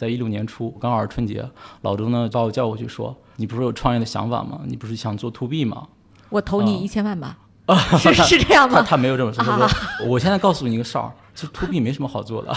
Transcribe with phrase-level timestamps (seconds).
[0.00, 1.46] 在一六年初，刚好是春节，
[1.82, 4.60] 老周呢把我叫过去说：“你不是有创业的想法吗？
[4.64, 5.86] 你不是想做 to B 吗？”
[6.30, 7.36] 我投你一千万吧，
[8.00, 8.80] 是是这样吗？
[8.80, 9.68] 他他没有这么说，他说
[10.08, 12.50] ：“我现在告诉你一个事儿，其实 to B 没什么好做的。”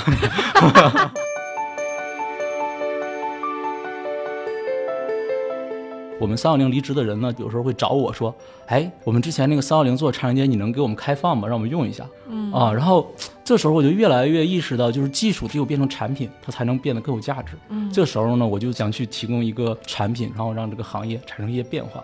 [6.24, 8.34] 我们三幺零离职的人呢，有时候会找我说
[8.68, 11.46] ：“哎，我们之前那个三幺零做长安街，你能给我们开放吗？
[11.50, 13.12] 让我们用一下。”嗯啊，然后
[13.44, 17.58] 这时候我就越来越意识到，就是技术只有变成产品，它才能变得更有价值。
[17.68, 22.02] 嗯，这时候呢，我就想去提供一个产品，然后让这个行业产生一些变化。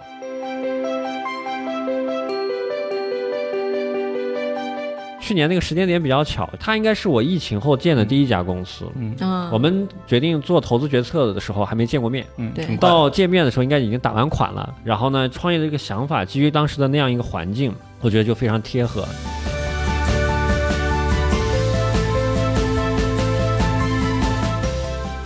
[5.29, 8.85] 去年那个时间点比较巧，它应该是我疫情后建的第一家公司。
[8.95, 9.15] 嗯，
[9.52, 12.25] 我们决定做投资决策的时候还没见过面。
[12.38, 12.75] 嗯，对。
[12.77, 14.73] 到见面的时候应该已经打完款了。
[14.83, 17.71] 然后呢，创业的一个想法基于当时的那样一个环境，
[18.02, 19.07] 我觉得就非常贴合。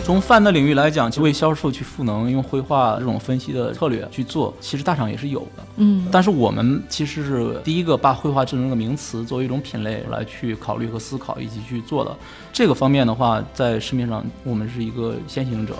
[0.05, 5.63] 从泛的领域来讲，就为销售去赋能，用绘画这种分析的策略去做，其实大厂也是有的。
[5.77, 12.13] 嗯，但是我们其实是第一个把绘画智能这个名词作为一种品类来去考虑和思考以及去做的。
[12.51, 15.74] 这个方面的话，在市面上我们是一个先行者。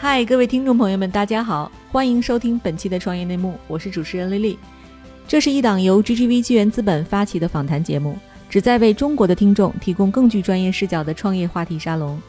[0.00, 4.58] 嗨，各位听众朋友们，大家好，欢迎收听本期的创业内幕，我是主持人丽丽。
[5.32, 8.18] 这是一档由 GGV 纪元资本发起的访谈节目，
[8.50, 12.20] 旨在为中国的听众提供更具专业视角的创业话题沙龙。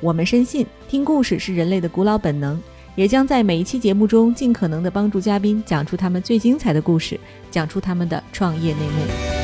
[0.00, 2.58] 我们深信，听故事是人类的古老本能，
[2.94, 9.39] 也将在每一期节目中尽可能的帮助嘉宾讲出他们最精彩的故事，讲出他们的创业内幕。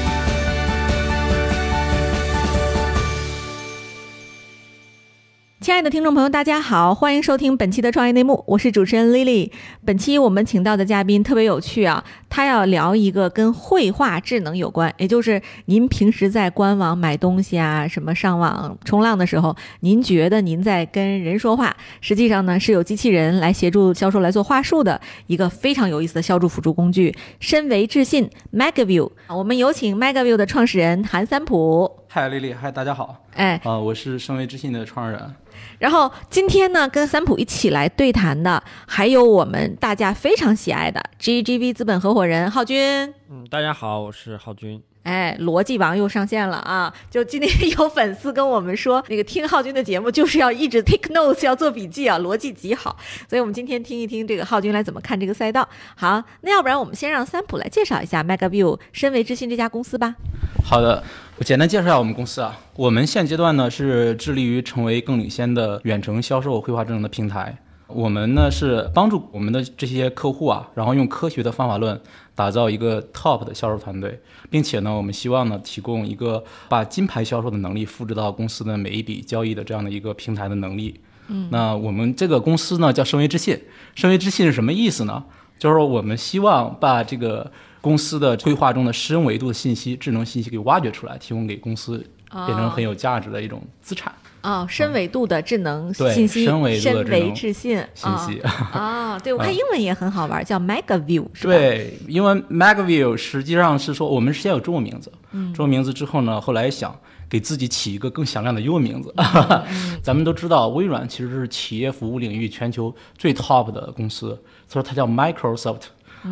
[5.66, 9.50] 亲爱的听众朋友，大家好，欢迎收听本期的创业内幕，我是主持人 Lily。
[9.84, 29.10] 本期我们请到的嘉宾特别有趣啊，他要聊一个跟绘画智能有关，也就是您平时在官网买东西啊，什么上网冲浪的时候，您觉得您在跟人说话，实际上呢是有机器人来协助销售来做话术的一个非常有意思的销售辅助工具——身为智信 Megaview。
[29.30, 31.90] 我们有请 Megaview 的创始人韩三普。
[32.08, 33.16] 嗨，丽丽，嗨，大家好。
[33.34, 35.34] 哎，啊，我是深为知信的创始人。
[35.78, 43.12] 然后今天呢，跟三普一起来对谈的，还有我们大家非常喜爱的 GGV 资本合伙人浩军。
[43.28, 44.82] 嗯，大家好，我是浩军。
[45.02, 46.92] 哎，逻辑王又上线了啊！
[47.08, 52.96] 就今天有粉丝跟我们说，那个听浩军的节目就是要一直 take notes，要做笔记啊，逻辑极好。
[53.28, 55.68] 所以我们今天听一听这个浩军来怎么看这个赛道。
[55.94, 60.16] 好，那要不然我们先让三普来介绍一下 Megaview 深维智信这家公司吧。
[60.64, 61.02] 好的。
[61.38, 67.54] 我简单介绍一下我们公司啊，我们现阶段呢是致力于成为更领先的远程销售绘画智能的平台。
[67.88, 72.00] 我们呢是帮助我们的这些客户啊，然后用科学的方法论
[72.34, 80.98] 打造一个 top 的销售团队，并且呢，我们希望呢提供一个把金牌销售的能力复制到公司的每一笔交易的这样的一个平台的能力。
[81.28, 83.60] 嗯，那我们这个公司呢叫深维之信，
[83.94, 85.22] 深维之信是什么意思呢？
[85.58, 87.52] 就是说我们希望把这个。
[87.86, 92.04] 公司的规划中的深维度的信息、智能信息给挖掘出来，提供给公司，
[92.44, 94.12] 变成很有价值的一种资产。
[94.42, 98.40] 哦，深维度的智能信息，深维深维智信信息。
[98.72, 101.52] 啊， 对我看英文也很好玩，叫 Megaview，是吧？
[101.52, 105.12] 对，英文 Megaview 实际上是说我们先有中文名字，
[105.54, 106.92] 中文名字之后呢，后来想
[107.28, 109.14] 给自己起一个更响亮的英文名字。
[110.02, 114.30] 咱们都知道，微软其实是企业服务领域全球最 top 的公司，
[114.66, 115.82] 所以说它叫 Microsoft。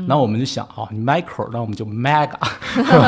[0.07, 2.37] 那我们就想啊，你 micro，那我们就 mega，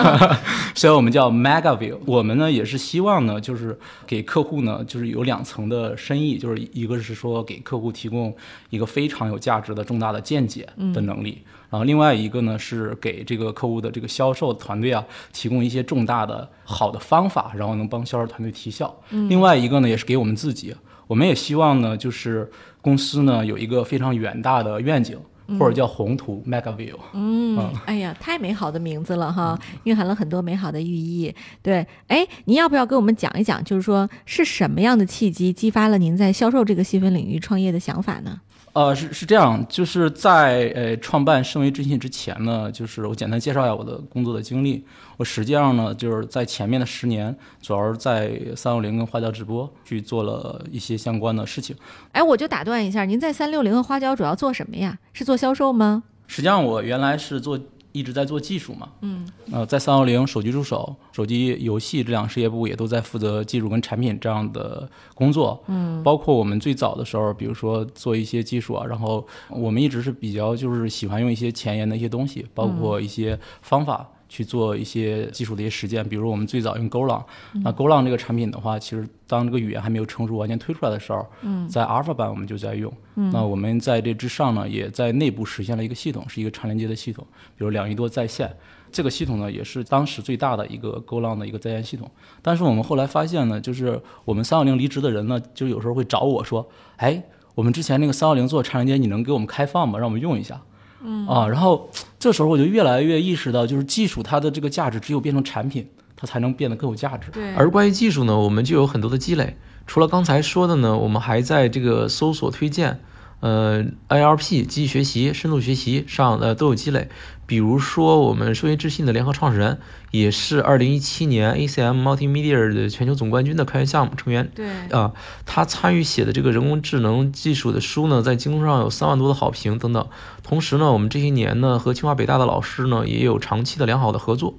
[0.75, 1.97] 所以我们叫 Megaview。
[2.05, 8.35] 我们呢也是希望呢，就是给客户呢，就是有两层的深意，就是一个是说给客户提供
[8.71, 18.95] 一个非常有价值的重大的见解的能力，然后另外一个呢是给这个客户的这个销售团队啊提供一些重大的好的方法，然后能帮销售团队提效。
[19.29, 20.75] 另外一个呢也是给我们自己，
[21.07, 25.19] 我们也希望呢就是公司呢有一个非常远大的愿景。
[25.59, 31.35] 或者叫宏图 Megaview，嗯，哎呀，太美好的名字了哈，蕴含了很多美好的寓意。
[31.62, 38.41] 对，哎，您要不要跟我们讲一讲，就是说是什么样的契机激发了您在销售这个细分领域创业的想法呢？
[38.76, 44.84] 呃，是是这样，就是在呃创办盛维征信之前呢，就是我简单介绍一下我的工作的经历。
[45.17, 51.75] 我实际上呢，就是在前面的十年，主要是在三六零跟花椒直播去做了一些相关的事情。
[52.12, 54.99] 哎，我就打断一下，您在三六零和花椒主要做什么呀？
[55.14, 56.02] 是做销售吗？
[56.26, 57.58] 实际上我原来是做。
[57.96, 77.25] 一直在做技术嘛，嗯，呃，在三幺零手机助手、手机游戏这两个事业部也都在负责技术跟产品这样的工作，嗯，包括我们最早的时候，比如说做一些技术啊，然后我们一直是比较就是喜欢用一些前沿的一些东西，包括一些方法去做一些技术的一些实践，比如我们最早用 Golang，
[77.62, 81.26] 那 Golang 这个产品的话，其实当这个语言还没有成熟完全推出来的时候，
[81.69, 82.93] 在 Alpha 版我们就在用。
[83.14, 87.26] 那我们在这之上呢，也在内部实现了一个系统，是一个长连接的系统，
[87.56, 88.55] 比如两亿多在线。
[88.93, 92.11] 这个系统呢，也是当时最大的一个 Golang 的一个在线系统。
[92.40, 97.22] 但是我们后来发现呢，就是我们三六零离职的人呢，就有时候会找我说：“哎，
[97.55, 99.99] 我们之前那个三六零做长连接，你能给我们开放吗？
[99.99, 100.61] 让我们用一下。”
[101.06, 101.88] 嗯啊，然后
[102.19, 105.87] 这时候我就越来越意识到，就是技术它的这个价值，只有变成产品，
[106.17, 107.31] 它才能变得更有价值。
[107.31, 107.55] 对。
[107.55, 109.56] 而关于技术呢，我们就有很多的积累。
[109.87, 113.00] 除了刚才说的呢，我们还在这个搜索推荐。
[113.46, 117.08] 呃，ALP 机器学习、深度学习上呃都有积累。
[117.46, 119.78] 比如说，我们数学智信的联合创始人，
[120.10, 124.50] 也是二零一七年 ACM Multimedia 的全球总冠军的开源项目成员。
[124.52, 125.12] 对啊，
[125.44, 130.08] 他参与写的这个人工智能技术的书呢，在京东上有三万多的好评等等。
[130.43, 134.54] 同时呢，我们这些年呢，和清华北大的老师呢，也有长期的良好的合作。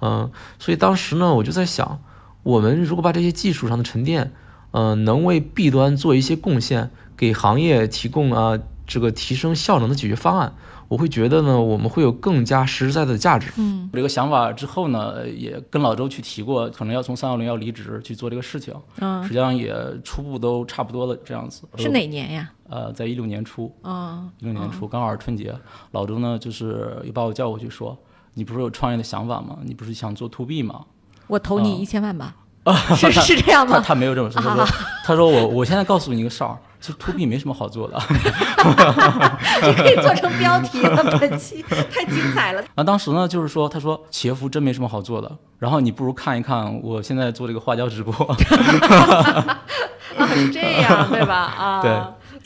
[0.00, 2.00] 嗯，所以当时呢，我就在想，
[2.42, 4.32] 我们如果把这些技术上的沉淀，
[4.72, 6.90] 嗯，能为 B 端做一些贡献。
[7.16, 10.54] 给行业提供啊这个提升效能的解决方案，
[10.88, 13.52] 我会觉得呢，我们会有更加实实在在的价值。
[13.58, 18.74] 嗯，这个想法之后呢，也跟老周去提过，可能要从三幺零要离职去做这个事情。
[19.00, 21.64] 嗯，实际上也初步都差不多了这样子。
[21.76, 22.50] 是哪年呀？
[22.70, 23.70] 呃，在一六年初。
[23.82, 25.54] 嗯，一六年初刚好是春节，
[25.90, 27.94] 老周呢就是又把我叫过去说
[28.32, 29.58] ：“你不是有创业的想法吗？
[29.62, 30.86] 你不是想做 to B 吗？”
[31.28, 32.34] 我投你一千万吧。
[32.96, 33.76] 是是这样吗？
[33.78, 34.40] 他他没有这么说。
[34.40, 34.66] 他说
[35.04, 38.00] ：“他说我我现在告诉你一个事儿。”其实 to B 没什么好做的，
[39.60, 42.64] 这可以做成标题了，本期太精彩了。
[42.74, 48.14] 那当时呢，就是说，他说企业服真没什么好做的，然后你不如看一看我现在做这个花椒直播。
[50.34, 51.36] 是这样对吧？
[51.36, 51.90] 啊，对。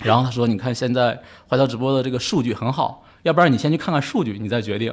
[0.03, 1.17] 然后他说，你看现在
[1.47, 4.93] 花椒直播的这个数据很好，要不然你先去看看数据，你再决定。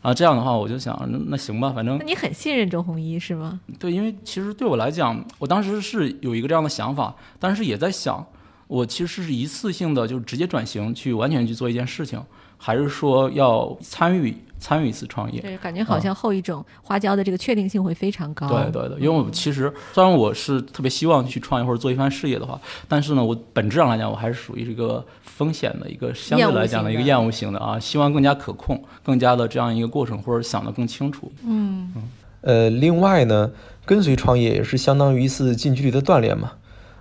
[0.00, 1.98] 啊，这样的话，我就想，那那行吧，反正。
[1.98, 3.60] 那你很信任周鸿祎是吗？
[3.78, 8.24] 对，因为其实对我来讲，我当时是有一个这样的想法，但是也在想。
[8.68, 12.22] 我其实是一次性的，就是直接转型去完全去做一件事情，
[12.58, 15.40] 还是说要参与参与一次创业？
[15.40, 18.48] 对，感觉好像后一种花椒的这个确定性会非常高。
[18.48, 31.30] 对对对，因为我其实虽然我是特别希望去创业或者做一番事业的话，但是呢，我本质上来讲，我还是属于这个风险的一个相对来讲的一个厌恶型的啊，希望更加可控，更加的这样一个过程，或者想得更清楚。
[31.44, 32.02] 嗯嗯。
[32.40, 33.50] 呃，另外呢，
[33.84, 36.52] 跟随创业也是相当于一次近距离的锻炼嘛。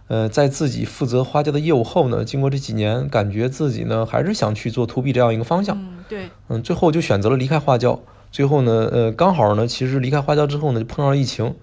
[0.07, 5.77] 呃，在自己负责花椒的业务后呢，经过这几年，感觉自己呢还是想去做 to B 这样一个方向。
[5.77, 6.29] 嗯，对。
[6.47, 7.99] 嗯，最后就选择了离开花椒。
[8.31, 11.55] 最后呢，呃，刚好呢，其实离开花椒之后呢，就碰上了疫情。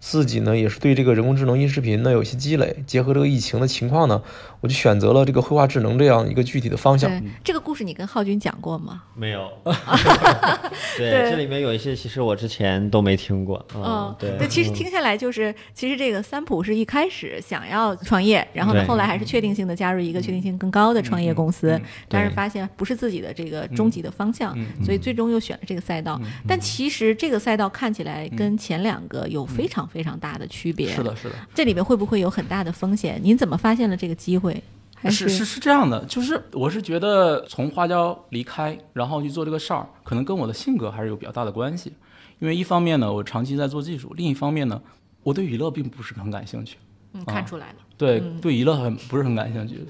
[0.00, 4.20] 自己呢也是对这个人工智能音视频呢有些积累，结合这个疫情的情况呢，
[4.60, 7.10] 我就选择了这个绘画智能这样一个具体的方向。
[7.44, 9.02] 这个故事你跟浩军讲过吗？
[9.14, 9.46] 没有。
[10.96, 13.64] 对，这里面有一些其实我之前都没听过。
[13.74, 14.38] 嗯，对。
[14.38, 26.18] 对，其实听下来就是，其实这个三浦是一开始想要创业，然后呢后来还是确定性的加入一个确定性更高的创业公司，但是发现不是自己的这个终极的方向，所以最终又选了这个赛道。
[26.48, 29.89] 但其实这个赛道看起来跟前两个有非常。
[29.92, 33.20] 非常大的区别是的，是的，这里面会不会有很大的风险？
[33.22, 34.62] 您怎么发现了这个机会？
[35.04, 41.92] 是是是这样的，就是我是觉得从花椒离开，然后去做这个事儿，可能跟我的性格还是有比较大的关系。
[42.38, 44.80] 因为一方面呢，我长期在做技术；另一方面呢，
[45.22, 46.76] 我对娱乐并不是很感兴趣。
[47.14, 47.76] 嗯，看出来了。
[47.96, 49.86] 对对，娱乐很不是很感兴趣，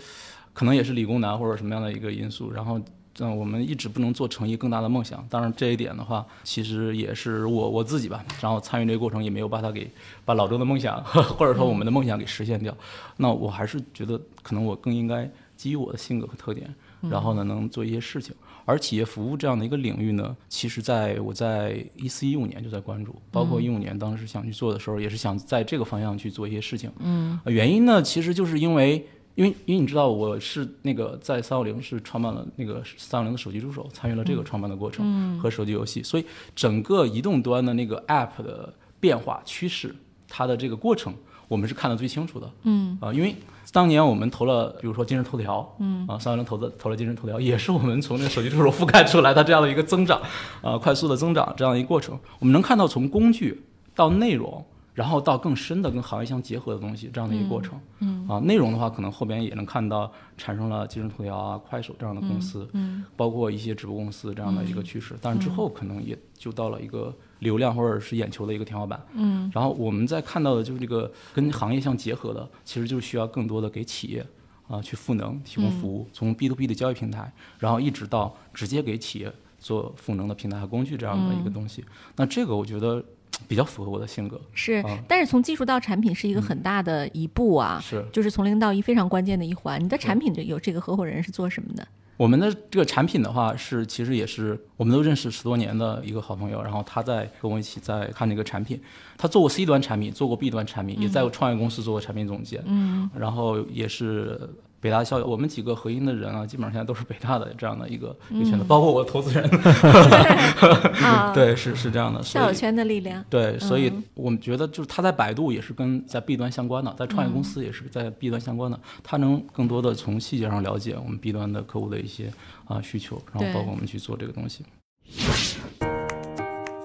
[0.53, 2.51] 可能也是理工男或者什么样的一个因素。
[2.53, 2.81] 然后。
[3.19, 5.27] 嗯，我们一直不能做成一个更大的梦想。
[5.29, 8.25] 当然，这一点的话，其实也是我我自己吧。
[8.41, 9.91] 然后参与这个过程，也没有把它给
[10.25, 12.75] 把老周的梦想， 或者说我们的梦想给实现掉。
[13.17, 16.73] 那我还是觉得，可能我更应该基于我的性格和特点，
[17.11, 18.35] 然后呢，能做一些事情。
[18.65, 26.91] 而企业服务这样的一个领域呢，其实在我在一四一五年就在关注，包括一五年当时想去做的时候，也是想在这个方向去做一些事情。
[27.01, 29.05] 嗯，原因呢，其实就是因为。
[29.41, 38.71] 因为因为你知道我是那个在三六零是创办了那个三六零的手机助手，参与了这个创办的过程和手机游戏，所以整个移动端的那个 App 的
[39.01, 39.97] 变化趋势，
[40.29, 41.15] 它的这个过程
[41.49, 42.51] 我们是看得最清楚的。
[42.65, 43.35] 嗯啊，因为
[43.73, 50.21] 当年我们投了，比如说今日头条，嗯啊，三六零投资投了今日头条，也是我们从那个手机助手覆盖出来的这样的一个增长，
[50.61, 53.63] 啊，快速的增长这样一个过程，我们能看到从工具
[53.95, 54.63] 到内容。
[55.01, 57.81] 然后到更深的跟行业相结合的东西，这样的一个过程。
[58.01, 65.17] 嗯啊，内容的话，可能后边也能看到产生了今日头条啊、快手这样的公司，嗯，包括一些直播公司这样的一个趋势。
[65.23, 69.03] 但是之后可能也就到了一个流量或者是眼球的一个天花板。
[69.15, 74.27] 嗯，然后我们在看到的就是这个跟行业相结合的，其实就是需要更多的给企业
[74.69, 79.33] 啊去赋能、提供服务，从 B to B 的交易平台，然后一直到直接给企业。
[79.63, 81.85] 做赋能的平台和工具这样的一个东西。
[82.17, 83.05] 那这个我觉得
[83.49, 84.41] 比较符合我的性格。
[84.53, 89.83] 是，但是从技术到产品是一个很大的一步啊，是，就是从零到一非常关键的一环。
[89.83, 91.87] 你的产品有这个合伙人是做什么的？
[92.17, 98.81] 我们的这个产品的话，是其实也是我们都认识十多年的一个好朋友，然后他在跟我一起在看这个产品。
[99.17, 104.39] 他做过 C 端产品，做过 B 端产品，也在创业公司做过产品总监，嗯，然后也是。
[104.81, 109.49] 北大校友，我们几个合音的人啊，基本上现在都是北大的这样的一个 一个圈子，包括我投资人。
[111.35, 112.23] 对，是是这样的。
[112.23, 113.23] 校友圈的力量。
[113.29, 122.33] 对，所以我们觉得，就是他在百度也是跟在 B 端相关的，在创业公司也是在 B 端相关的，他能更多的从细节上了解我们 B 端的客户的一些
[122.65, 124.65] 啊需求，然后包括我们去做这个东西。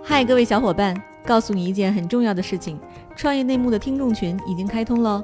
[0.03, 2.77] 嗨，各位小伙伴，告诉你一件很重要的事情：
[3.15, 5.23] 创业内幕的听众群已经开通喽。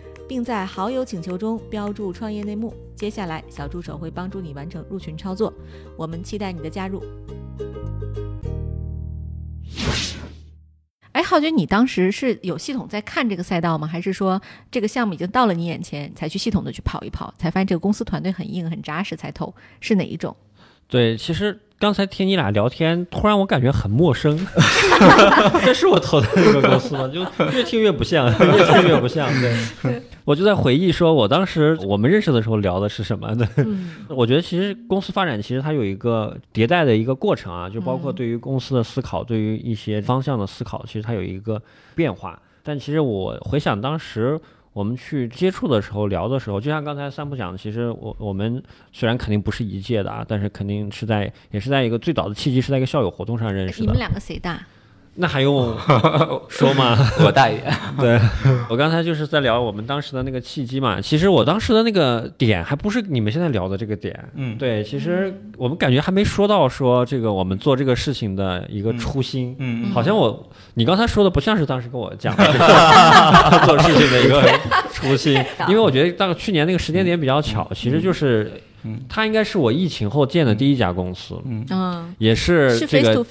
[0.31, 2.73] 并在好友请求中标注“创业内幕”。
[2.95, 5.53] 接下来，小助手会帮助你完成入群操作。
[5.97, 7.03] 我们期待你的加入。
[11.11, 13.85] 哎，浩军，你当时是有系统在看这个赛道吗？
[13.85, 19.53] 还是说这个项目已经到了你眼前，才去系统的去跑一跑，才发现这个公司团队很硬、很扎实才投？
[19.81, 20.33] 是哪一种？
[20.91, 21.57] 对，其实。
[21.81, 24.37] 刚才听你俩聊天，突然我感觉很陌生。
[25.65, 27.07] 这是我投的那个公司吗？
[27.11, 27.21] 就
[27.53, 29.27] 越听越不像，越听越不像。
[29.41, 33.49] 对， 我就在回忆说，我当时我们认识的时候聊的是什么呢？
[34.09, 41.59] 我觉得其实公司发展其实它有一个迭代的一个过程啊，就包括对于公司的思考，对于一些方向的思考，其实它有一个
[41.95, 42.39] 变化。
[42.61, 44.39] 但其实我回想当时。
[44.73, 48.61] 我们去接触的时候，聊的时候，就像刚才三浦讲的，其实我我们
[48.91, 53.81] 虽然肯定不是一届的啊，但是肯定是在也是在一个最早的契机是在一个校友活动上认识的。
[53.81, 54.65] 你们两个谁大？
[55.15, 55.75] 那还用
[56.47, 56.97] 说吗？
[57.25, 57.61] 我大爷。
[57.99, 58.19] 对，
[58.69, 61.01] 我刚才就是在聊我们当时的那个契机嘛。
[61.01, 64.17] 其实我当时的那个点还不是你们现在聊的这个点。
[64.35, 69.55] 嗯，对，其实我们感觉还没说到说这个我们做这个事情的一个初心。
[69.59, 72.45] 嗯，好像我你刚才说的不像是当时跟我讲的
[73.65, 74.41] 做事情的一个
[74.91, 75.33] 初心，
[75.67, 78.49] 因为我觉得到去年那个时间点比较巧，其实就是。
[78.83, 83.23] 嗯，他应该是我疫情后建的第一家公司，嗯，也是这个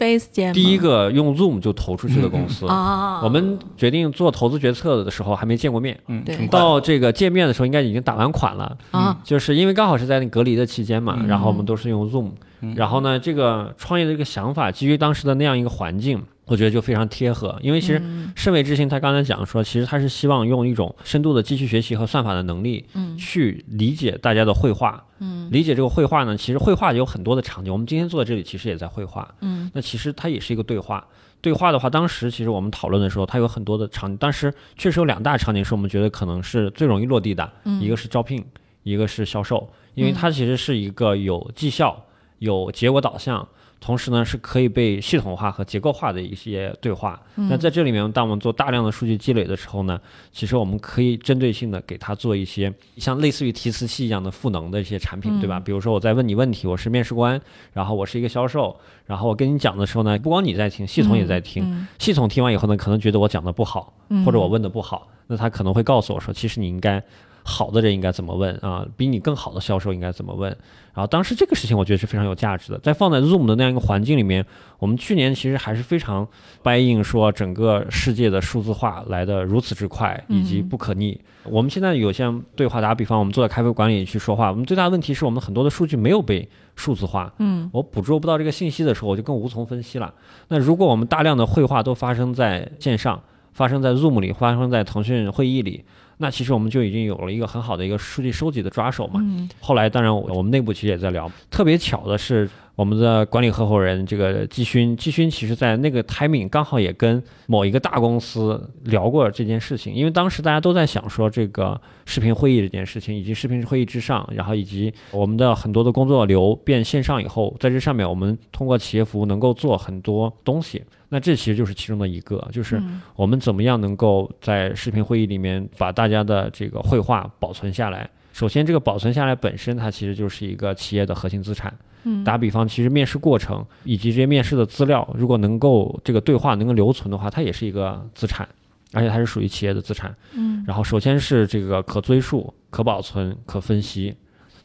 [0.52, 2.66] 第一个用 Zoom 就投出去的公司。
[2.66, 8.76] 我们决定做投资决策的时候还没见过面，嗯，对，到这个见面的时候应该已经打完款了。
[8.90, 12.30] 啊，就是因为刚好是在那隔离的期间嘛，然后我们都是用 Zoom，
[12.76, 16.22] 然后呢，这个创业的这个想法基于当时的那样一个环境。
[16.50, 18.02] 我觉得就非常贴合，因为其实
[18.34, 31.06] 盛伟之星他刚才讲说，其实他是希望用一种深度的机器学习和算法的能力，嗯，去理解大家的绘画，嗯，理解这个绘画呢，其实绘画有很多的场景，我们今天坐在这里其实也在绘画，嗯，那其实它也是一个对话，
[31.40, 37.48] 对话的话，当时其实我们讨论的时候，它有很多的场景，当时确实有两大场景是我们觉得可能是最容易落地的，
[37.80, 38.44] 一个是招聘，
[38.82, 42.06] 一个是销售，因为它其实是一个有绩效、
[42.40, 43.46] 有结果导向。
[43.80, 47.18] 同时呢，是可以被系统化和结构化的一些对话。
[47.34, 49.98] 那在这里面，当我们做大量的数据积累的时候呢，
[50.30, 55.58] 其实我们可以针对性的给他做一些像类似于提词器一样的赋能的一些产品，对吧？
[55.58, 57.40] 比如说我在问你问题，我是面试官，
[57.72, 61.88] 然后我是一个销售，然后我跟你讲的时候呢，不光你在听，系统也在听。
[61.98, 63.94] 系统听完以后呢，可能觉得我讲的不好，
[64.26, 67.02] 或者我问的不好，那他可能会告诉我说，其实你应该。
[67.50, 68.86] 好的人应该怎么问啊？
[68.96, 70.48] 比你更好的销售应该怎么问？
[70.92, 72.78] 然后当时这个事情我觉得是非常有价值的。
[72.78, 74.44] 在放在 Zoom 的那样一个环境里面，
[74.78, 76.26] 我们去年其实还是非常
[76.62, 81.20] buy in 说整个世界的数字化来的如此之快以及不可逆。
[81.44, 87.32] 我们现在有些对话，打比方，我们坐在咖啡馆里去说话，我们最大的问题是我们很多的数据没有被数字化。
[87.38, 90.12] 嗯，我捕捉不到这个信息的时候，我就更无从分析了。
[90.48, 95.84] 那如果我们大量的绘画都发生在线上，发生在 Zoom 里，发生在腾讯会议里。
[96.22, 99.20] 那其实我们就已经有了一个很好的一个数据收集的抓手嘛。
[99.58, 120.82] 后来当然我们内部其实也在聊，特别巧的是我们的管理合伙人这个季勋，季勋其实在那个 timing 刚好也跟某一个大公司聊过这件事情，因为当时大家都在想说这个视频会议这件事情，以及视频会议之上，然后以及我们的很多的工作流变线上以后，在这上面我们通过企业服务能够做很多东西。
[121.12, 122.80] 那这其实就是其中的一个，就是
[123.16, 126.20] 我们怎么样能够在视频会议里面把大家。
[126.20, 128.08] 的这个绘画保存下来。
[128.34, 131.74] 首先，这个保存下来本身，它其实就是一个企业的核心资产。
[132.04, 138.48] 嗯，打比方，其实面试过程以及这些面试的资料，如果能够这个对话能够留存的话，它也是一个资产，
[138.92, 140.14] 而且它是属于企业的资产。
[140.34, 144.14] 嗯，然后首先是这个可追溯、可保存、可分析，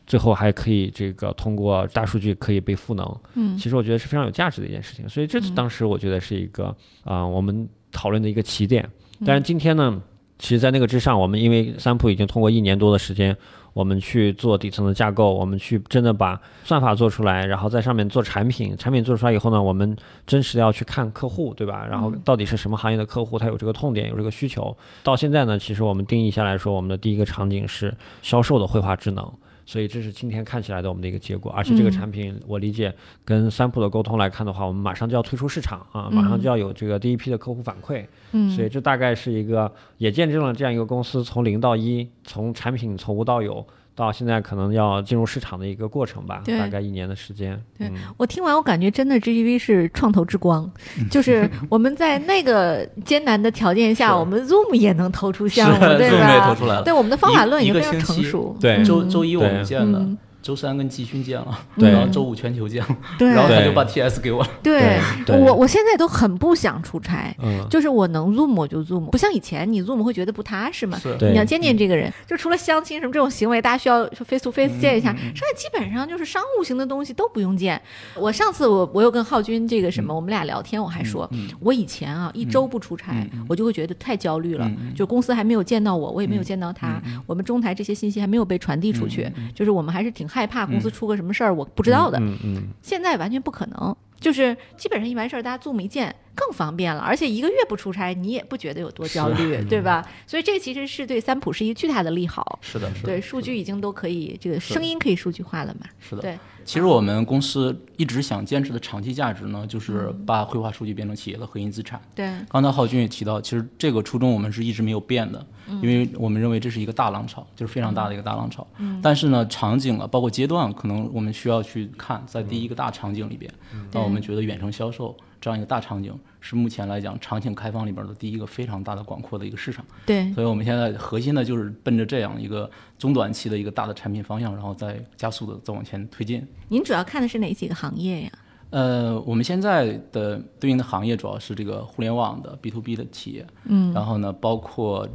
[0.07, 3.19] 最后还可以这个通过大数据可以被赋能。
[3.33, 5.07] 嗯，其实我觉得是非常有价值的一件事情。
[5.09, 8.87] 所以这是当时我觉得是一个啊、我们讨论的一个起点。
[9.25, 10.01] 但是今天呢，
[10.37, 13.35] 其实，在那个之上，我们因为三普已经通过一年多的时间，
[13.73, 18.75] 我们去做底层的架构，我们去真的把算法做出来，然后在上面做产品。
[18.77, 19.95] 产品做出来以后呢，我们
[20.27, 21.87] 真实的要去看客户，对吧？
[21.89, 24.75] 然后到底是什么行业的客户，他有这个痛点，有这个需求。
[25.03, 29.33] 到现在呢，其实我们定义下来说，我们的第一个场景是销售的绘画智能。
[29.65, 32.93] 所以这是今天看起来的我们的一个结果，而且这个产品我理解
[33.24, 43.65] 跟三普的沟通来看的话，我们马上就要推出市场啊，马上就要有这个第一批的客户反馈，嗯，所以这大概是一个也见证了这样一个公司从零到一，从产品从无到有。
[43.95, 47.57] 到现在可能要进入市场的一个过程吧，大概一年的时间。
[47.77, 50.69] 对嗯我听完，我感觉真的 GGV 是创投之光，
[51.09, 56.55] 就是我们在那个艰难的条件下，我们 Zoom 也能投出项目，对对 Zoom 也投吧？
[56.55, 58.55] 出来了对，我们的方法论一已经非常成熟。
[58.59, 61.89] 对嗯周周一我们见了嗯，周三跟季勋见了，对。
[61.89, 63.27] 然后周五全球见了，对。
[63.27, 64.49] 对然后他就把 TS 给我了。
[64.61, 70.99] 对，对我我现在都很不想出差，嗯，就是我能 Zoom 我就 Zoom，不像以前你 Zoom 会觉得不踏实嘛。
[70.99, 71.17] 是。
[71.17, 71.31] 对。
[71.31, 75.15] 你要见见这个人，就除了相亲什么这种行为，大家需要 face to face 见一下，嗯。
[75.15, 77.81] 嗯嗯剩下基本上就是商务型的东西都不用见。
[78.15, 81.49] 我上次我我又跟浩军这个什么，我们俩聊天，我还说，嗯。
[81.59, 92.19] 我以前啊一周不出差，我就会觉得太焦虑了，就公司还没有见到我，我也没有见到他，我们中台这些信息还没有被传递出去，就是我们还是挺害怕公司出个什么事儿我不知道的。
[92.19, 100.05] 嗯嗯，现在完全不可能，就是基本上一完事儿大家 Zoom 一见更方便了，而且一个月不出差你也不觉得有多焦虑， 对吧？
[100.27, 102.59] 所以这其实是对三普是一个巨大的利好。
[102.61, 105.87] 是的，是的，对，数据已经都可以，这个声音可以数据化了嘛？
[105.99, 106.21] 是的。
[106.21, 110.25] 对，其实我们公司一直想坚持的长期价值呢，就是嗯。
[110.25, 112.01] 把绘画数据变成企业的核心资产。
[112.15, 115.79] 对，刚才浩军也提到，其实这个初衷我们是一直没有变的，嗯。
[115.81, 118.65] 因为我们认为这是一个大浪潮，就是非常大的一个大浪潮。
[118.79, 118.99] 嗯。
[119.03, 123.51] 但是呢，场景啊，包括阶段，可能我们需要去看，在第一个大场景里边，
[123.91, 129.85] 那我们觉得远程销售这样一个大场景是目前来讲场景开放里边的第一个非常大的广阔的一个市场。
[130.05, 136.45] 对，所以我们现在核心的就是奔着这样一个中短期的一个大的产品方向，然后再加速的再往前推进。
[136.69, 138.31] 您主要看的是哪几个行业呀？
[138.71, 145.07] 呃，我们现在的对应的行业主要是这个互联网的 B to B 的企业，嗯，然后呢，包括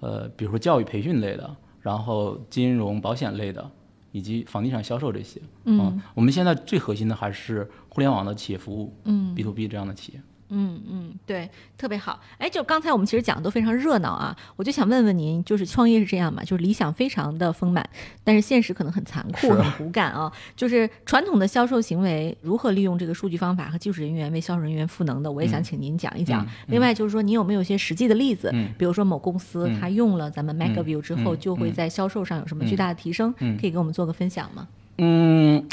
[0.00, 3.70] 呃，比如说教育培训类的，然后金融保险类的，
[4.10, 5.40] 以及房地产销售这些。
[5.64, 10.20] 嗯我们现在最核心的还是互联网的企业服务，嗯 B to B 这样的企业。
[10.50, 12.20] 嗯嗯，对，特别好。
[12.38, 16.44] 哎，就刚才我们其实讲的都非常热闹啊，我就想问问您，就是创业是这样嘛？
[16.44, 17.88] 就是理想非常的丰满，
[18.22, 20.30] 但是现实可能很残酷、很骨感啊。
[20.54, 26.44] 就是传统的销售行为如何利用这个数据方法和技术人员为销售人员赋能的，我也想请您讲一讲。
[26.44, 28.50] 嗯另外就是说，您有没有一些实际的例子？
[28.52, 33.34] 嗯比如说某公司嗯它用了咱们 MacView 之后，嗯就会在销售上有什么巨大的提升？
[33.38, 34.68] 嗯可以给我们做个分享吗？
[34.98, 35.66] 嗯，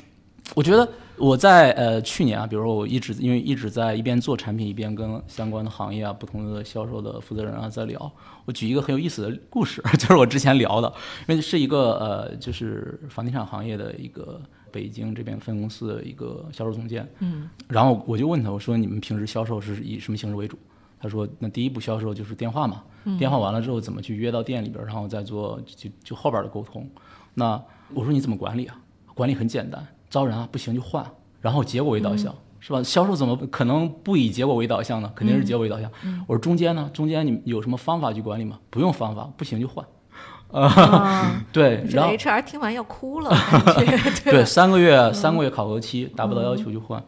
[0.56, 0.90] 我觉得
[1.22, 8.12] 我在呃去年啊，比如说我一直因为一直在一边做产品，一边跟相关的行业啊、不同的销售的负责人啊在聊。
[8.46, 10.92] 我举一个很有意思的故事， 就是我之前聊的，
[11.28, 17.08] 因为是一个呃，就是房地产行业的一个北京这边分公司的一个销售总监。
[17.20, 20.58] 嗯然后我就问他，我说你们平时销售是以什么形式为主？
[21.00, 22.84] 他说那第一步销售就是电话嘛，
[23.20, 26.90] 电话完了之后怎么去约到店里边儿，然后再做就就后边儿的沟通。
[27.34, 27.62] 那
[27.94, 28.76] 我说你怎么管理啊？
[29.14, 31.04] 管理很简单，招人啊不行就换，
[31.42, 32.32] 然后结果为导向。
[32.64, 32.84] 是吧？
[32.84, 35.12] 销售怎么可能不以结果为导向呢？
[35.16, 35.90] 肯定是结果为导向。
[36.28, 36.88] 我说中间呢？
[36.94, 38.60] 中间你有什么方法去管理吗？
[38.70, 39.84] 不用方法，不行就换。
[40.54, 43.32] 啊， 对，这然后 HR 听完要哭了，
[44.24, 47.04] 对，三个月三个月考核期达不到要求就换。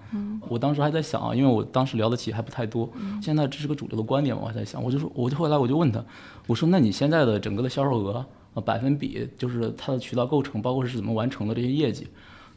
[0.50, 2.90] 我当时还在想啊，因为我当时聊的企业还不太多，
[3.22, 6.04] 现在这是个主流的观点嘛，我还在想，我就说，我就后来我就问他，
[6.48, 12.08] 我说那你现在的整个的销售额啊百分比，就是它的渠道构成，包括是怎么完成的这些业绩，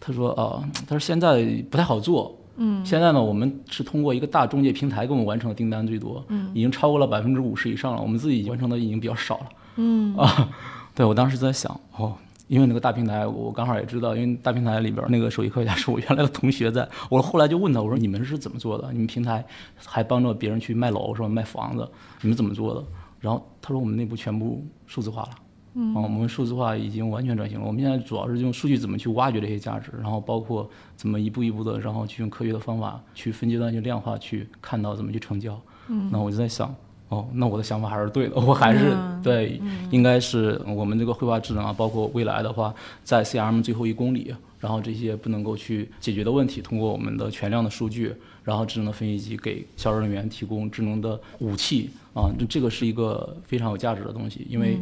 [0.00, 2.38] 他说啊，他说现在不太好做。
[2.58, 9.46] 嗯，现在呢，我们是通过一个大中介平台给我们完成的订单最多，嗯，已经超过了百分之五十以上了，我们自己完成的已经比较少了。
[9.76, 10.48] 嗯啊，
[10.94, 12.14] 对我当时在想，哦，
[12.48, 18.90] 因为那个大平台，我刚好也知道，因为大平台里边那个手艺科学家是我原来的同学在，我后来就问他，我说你们是怎么做的？
[18.90, 19.44] 你们平台
[19.84, 21.28] 还帮着别人去卖楼是吧？
[21.28, 21.86] 卖房子，
[22.22, 22.82] 你们怎么做的？
[23.20, 25.30] 然后他说我们内部全部数字化了。
[25.78, 27.66] 嗯，我们数字化已经完全转型了。
[27.66, 35.60] 我们现在主要是用数据怎么去挖掘这些价值，然后包括怎么一步一步的，然后去用科学的方法去分阶段去量化，去看到怎么去成交。
[35.88, 36.74] 嗯，那我就在想，
[37.10, 39.60] 哦，那我的想法还是对的，我还是、嗯对，
[39.90, 54.80] 应该是我们这个绘画智能啊，包括未来的话，在 CRM 最后一公里，然后这些不能够去解决的问题，通过我们的全量的数据，然后智能的分析机给销售人员提供智能的武器啊，这这个是一个非常有价值的东西，因为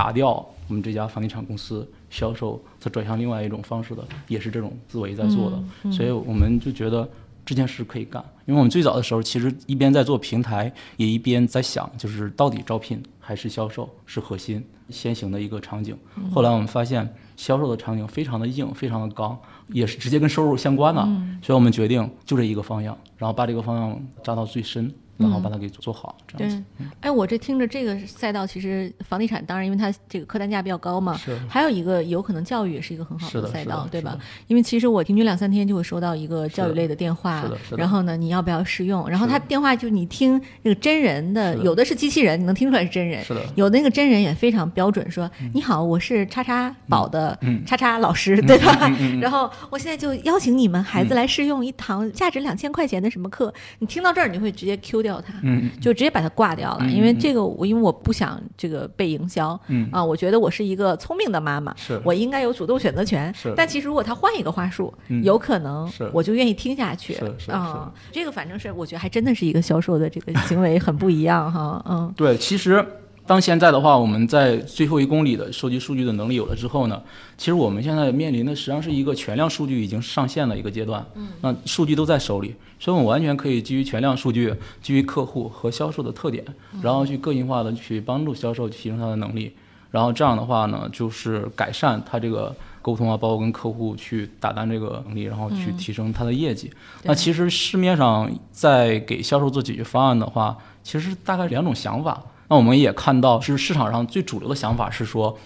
[0.00, 0.28] 打掉
[0.66, 7.06] 我们这家房地产公司销售，它转向另外一种方式的，也是这种思维在做的，所以我们就觉得。
[7.42, 15.96] 这件事可以干，因为我们最早的时候其实一边在做平台，也一边在想，就是到底招聘还是销售是核心先行的一个场景。
[16.32, 19.36] 后来我们发现销售的场景非常的硬，非常的刚，
[19.68, 21.02] 也是直接跟收入相关的，
[21.42, 26.62] 所以我们决定就这一个方向，然后把这个方向扎到最深，然后把它给做好，这样子。
[26.78, 34.18] 对，哎，我这听着这个赛道，其实房地产当然因为它这个客单价比较高嘛，是还有一个有可能教育也是一个很好的赛道，对吧？
[34.46, 37.44] 因为其实我平均两三天就会收到一个教育类的电话
[37.76, 39.08] 然后呢，你要不要试用？
[39.08, 48.90] 然后他电话就你听那个真人的，的有的是机器人，你能听出来是真人，是的，有的那个真人也非常标准，说你好，我是叉叉宝的嗯叉叉老师，对吧？
[49.20, 61.98] 然后我现在就邀请你们孩子来试用一堂价值两千块钱的什么课，你听到这儿你会直接 Q 掉它，嗯就直接把它挂掉了，嗯因为这个我因为我不想这个被营销嗯，啊，我觉得我是一个聪明的妈妈，是。
[62.04, 63.54] 我应该有主动选择权是。
[63.56, 65.24] 但其实如果他换一个话术，嗯。
[65.24, 66.10] 有可能是。
[66.12, 67.90] 我就愿意听下去是是啊。
[68.12, 72.12] 这个反正是我觉得还真的是一个销售的这个行为很不一样哈，嗯。
[72.18, 72.84] 对，其实
[73.26, 77.00] 当现在的话，我们在最后一公里的收集数据的能力有了之后呢，
[77.38, 81.04] 其实我们现在面临的实际上是一个全量数据已经上线的一个阶段。
[81.14, 86.42] 嗯，那数据都在手里，所以我们完全可以基于全量数据，基于客户和销售的特点，
[86.82, 89.54] 然后去个性化的去帮助销售提升他的能力。
[89.90, 96.70] 然后这样的话呢，就是改善他这个沟通啊，包括跟客户去打单这个能力，然后去提升他的业绩。
[97.02, 102.22] 那其实市面上在给销售做解决方案的话，其实大概两种想法。
[102.48, 105.36] 那我们也看到，是市场上最主流的想法是说，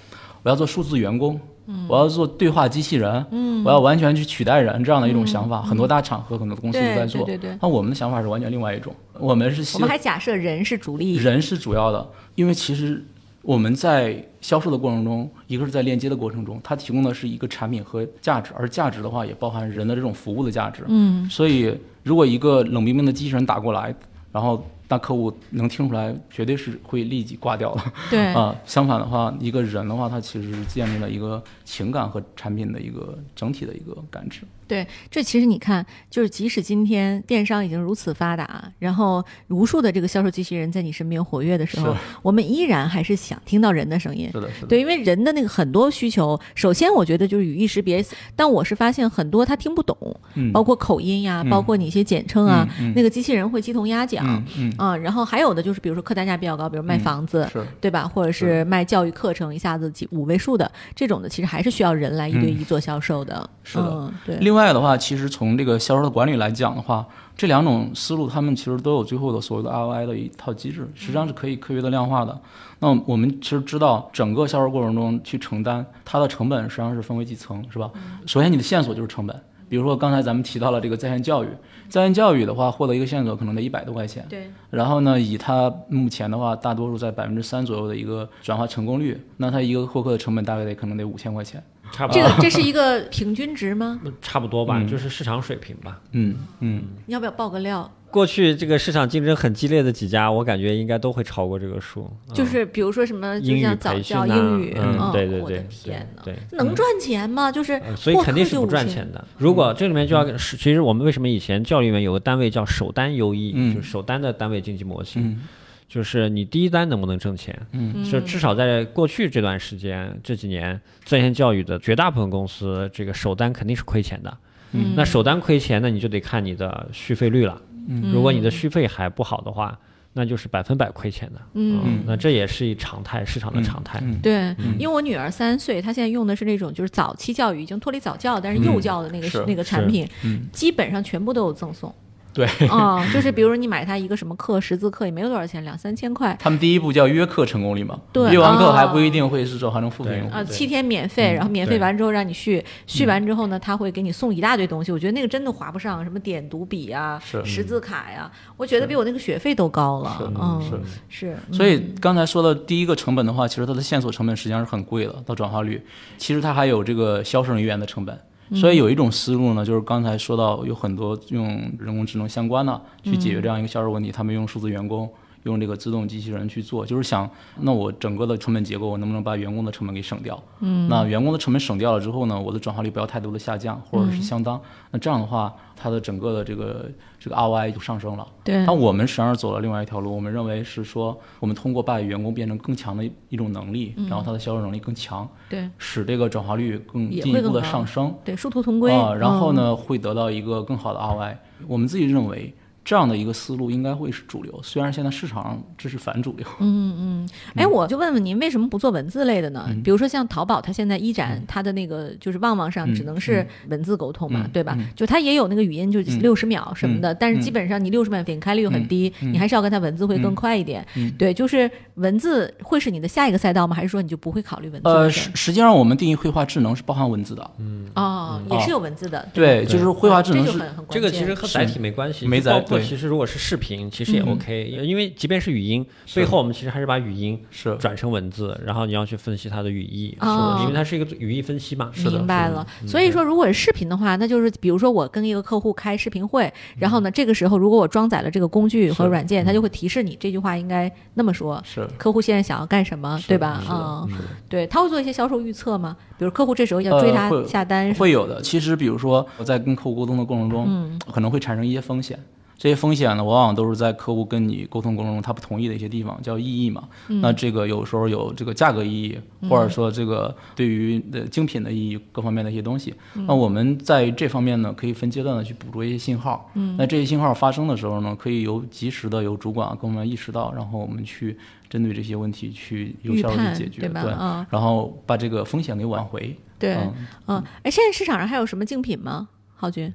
[0.42, 1.40] 我要做数字员工，
[1.88, 5.62] 我要做对话机器人，我要完全去取代人这样的一种想法。
[5.62, 7.24] 很多大厂和很多公司都在做。
[7.24, 13.04] 对对对那我们的想法是完全另外一种，我们是希我们还假设人是主力，人是主要的，因为其实
[13.42, 20.82] 我们在销售的过程中，一个是在链接的过程中，它提供的是一个产品和价值，而价值的话也包含人的这种服务的价值。
[20.88, 23.94] 嗯，所以如果一个冷冰冰的机器人打过来，
[24.32, 27.92] 然后那客户能听出来，绝对是会立即挂掉了。
[28.08, 34.42] 对，啊，相反的话，一个人的话，他其实是建立了一个情感和产品的一个整体的一个感知。
[34.66, 44.30] 对，这其实你看，就是即使今天电商已经如此发达，然后无数的这个销售机器人在你身边活跃的时候，我们依然还是想听到人的声音。
[44.32, 44.68] 是的，是的。
[44.68, 48.02] 对，因为人的那个很多需求，首先我觉得就是语义识别，
[48.34, 49.96] 但我是发现很多他听不懂，
[50.34, 54.24] 嗯，包括口音呀，嗯包括你一些简称啊，那个机器人会鸡同鸭讲。
[54.56, 58.06] 嗯嗯啊，然后还有的就是，比如说客单价比较高，比如卖嗯房子，是对吧？
[58.06, 63.36] 或者是卖教育课程，一下子几五位数的这种的，其实还是需要人来一对一做销售的。
[63.36, 64.36] 嗯是的嗯、对。
[64.36, 72.38] 另外的话，其实从这个销售的管理来讲的话，这两种思路，他们其实都有最后的所谓的 ROI 的一套机制，实际上是可以科学的量化的。
[72.80, 77.90] 那我们其实知道，整个销售过程中去承担它的成本，实际上是分为几层，是吧？
[78.26, 79.34] 首先，你的线索就是成本。
[79.66, 81.48] 比如说刚才咱们提到了这个在线教育，
[81.94, 84.26] 在线教育的话，获得一个线索可能得一百多块钱。
[84.28, 91.62] 对，然后呢，以它目前的话，大多数在百分之三左右的一个转化成功率，那它一个获客的成本大概得可能得五千块钱。
[91.92, 94.00] 这差不多，个这是一个平均值吗？
[94.20, 96.00] 差不多吧，嗯就是市场水平吧。
[96.10, 97.88] 嗯嗯，你要不要爆个料？
[98.14, 102.08] 过去这个市场竞争很激烈的几家，我感觉应该都会超过这个数。
[102.28, 106.36] 嗯就是比如说什么，就英语像早教、培训呐英语，嗯，对对我的对天哪，对。
[106.52, 107.50] 能赚钱吗？
[107.50, 109.24] 就是呃所以肯定是不赚钱的。
[109.36, 115.40] 如果这里面就要，是其实我们为什么以前教育里面有个单位叫首单优异，嗯就是首单的单位经济模型，嗯
[115.88, 124.36] 就是你第一单能不能挣钱，嗯就至少在过去这段时间这几年，在线教育的绝大部分公司，这个首单肯定是亏钱的。
[124.76, 127.60] 嗯那首单亏钱，那你就得看你的续费率了。
[127.86, 128.12] 嗯。
[128.12, 129.78] 如果你的续费还不好的话，
[130.12, 131.40] 那就是百分百亏钱的。
[131.54, 132.02] 嗯。
[132.06, 133.98] 那这也是一常态，市场的常态。
[134.02, 134.18] 嗯。
[134.20, 139.44] 对，因为我女儿三岁，她现在用的是那种就是早期教育，已经脱离早教，但是幼教的那个、是。
[139.46, 141.92] 那个产品，嗯，基本上全部都有赠送。
[142.34, 142.46] 对。
[142.68, 146.36] 啊、就是比如说你买他一个什么课，识字课也没有多少钱，两三千块。
[146.38, 150.34] 他们第一步叫约课成功率嘛，对约完课还哦不一定会是说还能付费对用户。
[150.34, 154.90] 啊，七天免费，嗯然后免费完之后让你续，续完之后呢，他会给你送一大堆东西。
[154.90, 160.16] 我觉得那个真的划不上，什么点读笔啊、是识字卡呀，我觉得比我那个学费都高了。
[160.18, 160.62] 是嗯，
[161.08, 165.80] 是是，所以刚才说的第一个成本的话，其实它的线索成本实际上是很贵的，到转化率，
[166.18, 168.18] 其实它还有这个销售人员的成本。
[168.52, 171.46] 所以有一种思路呢，就是刚才说到有很多用
[171.78, 175.08] 人工智能相关的去解决这样一个销售问题，他们用数字员工。
[175.44, 177.28] 用这个自动机器人去做，就是想，
[177.60, 180.42] 那我整个的成本结构，我能不能把员工的成本给省掉？
[180.60, 184.60] 嗯，那员工的成本省掉了之后呢，我的转化率不要太多的下降，或者是相当。
[184.90, 188.26] 那这样的话，它的整个的这个这个 ROI 就上升了。
[188.42, 188.64] 对。
[188.64, 199.12] 那我们实际上走了另外一条路，我们认为是说，我们通过把员工变成更强的一种能力，然后他的销售能力更强，对，使这个转化率更进一步的上升，对，殊途同归啊。
[199.14, 201.36] 然后呢，会得到一个更好的 ROI。
[201.68, 202.54] 我们自己认为。
[202.84, 206.46] 这样的一个思路应该会是主流，虽然现在市场上这是反主流。
[206.60, 209.66] 嗯嗯，哎，我就问问您，为什么不做文字类的呢？
[209.82, 214.76] 比如说像淘宝，它现在一展它的那个就是旺旺上只能是文字沟通嘛，对吧？
[214.94, 220.86] 就它也有那个语音，就六十秒什么的，但是基本上你六十秒点开率很低，你还是要跟它文字会更快一点。
[221.16, 223.74] 对，就是文字会是你的下一个赛道吗？
[223.74, 224.88] 还是说你就不会考虑文字？
[224.90, 227.50] 呃，实实际上我们定义绘画智能是包含文字的。
[227.58, 229.26] 嗯哦，也是有文字的。
[229.32, 232.62] 对，就是绘画智能是这个其实和载体没关系，没载。
[232.80, 235.84] 其实如果是视频，其实也 OK，因为即便是语音，
[236.14, 240.16] 背后我们其实还是把语音是转成文字，然后你要去分析它的语义，
[240.60, 241.90] 因为它是一个语义分析嘛。
[241.92, 242.66] 是的明白了。
[242.86, 251.62] 所以说，如果是视频的话，那就是比如说我跟一个客户开视频会，然后呢，这个时候如果我装载了这个工具和软件，它就会提示你这句话应该那么说。
[251.64, 251.86] 是。
[251.98, 253.62] 客户现在想要干什么，对吧？
[253.68, 254.06] 啊，
[254.48, 255.96] 对，他会做一些销售预测吗？
[256.18, 258.40] 比如客户这时候要追他下单，会有的。
[258.40, 262.18] 其实，比如说我在跟客户沟通的过程中，可能会产生一些风险。
[262.64, 266.88] 这些风险呢，往往都是在客户跟你沟通过程中他不同意的一些地方，叫异议嘛。
[267.20, 269.18] 那这个有时候有这个价格异议，
[269.50, 272.94] 或者说这个对于的精品的意义各方面的一些东西。
[273.26, 276.50] 那我们在这方面呢，可以分阶段的去捕捉一些信号。
[276.78, 281.36] 那这些信号发生的时候呢，可以由及时的由主管跟我们意识到，然后我们去
[281.68, 284.46] 针对这些问题去有效的解决，对吧？
[284.48, 286.34] 然后把这个风险给挽回。
[286.58, 286.78] 对，
[287.26, 289.28] 嗯，哎，现在市场上还有什么竞品吗？
[289.54, 289.92] 浩军，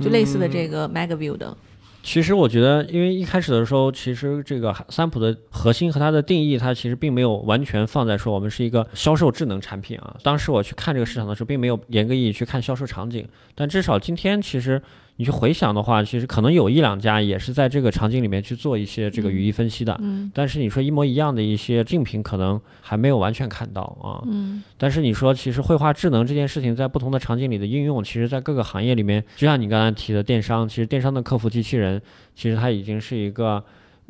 [0.00, 1.56] 就类似的这个 maga view 的。
[2.02, 10.16] 其实我觉得，因为一开始的时候，其实这个三普的核心和它的定义，它其实并没有完全放在说我们是一个销售智能产品啊。
[10.22, 14.80] 当时我去看这个市场的时候，并没有严格意义去看销售场景，但至少今天其实。
[15.20, 32.00] 你去回想的话，其实可能有一两家也是在这个场景里面去做一些这个语义分析的，嗯，但是你说一模一样的一些竞品，可能还没有完全看到啊，嗯，但是你说其实绘画智能这件事情在不同的场景里的应用，其实在各个行业里面，就像你刚才提的电商，其实电商的客服机器人，
[32.34, 33.62] 其实它已经是一个。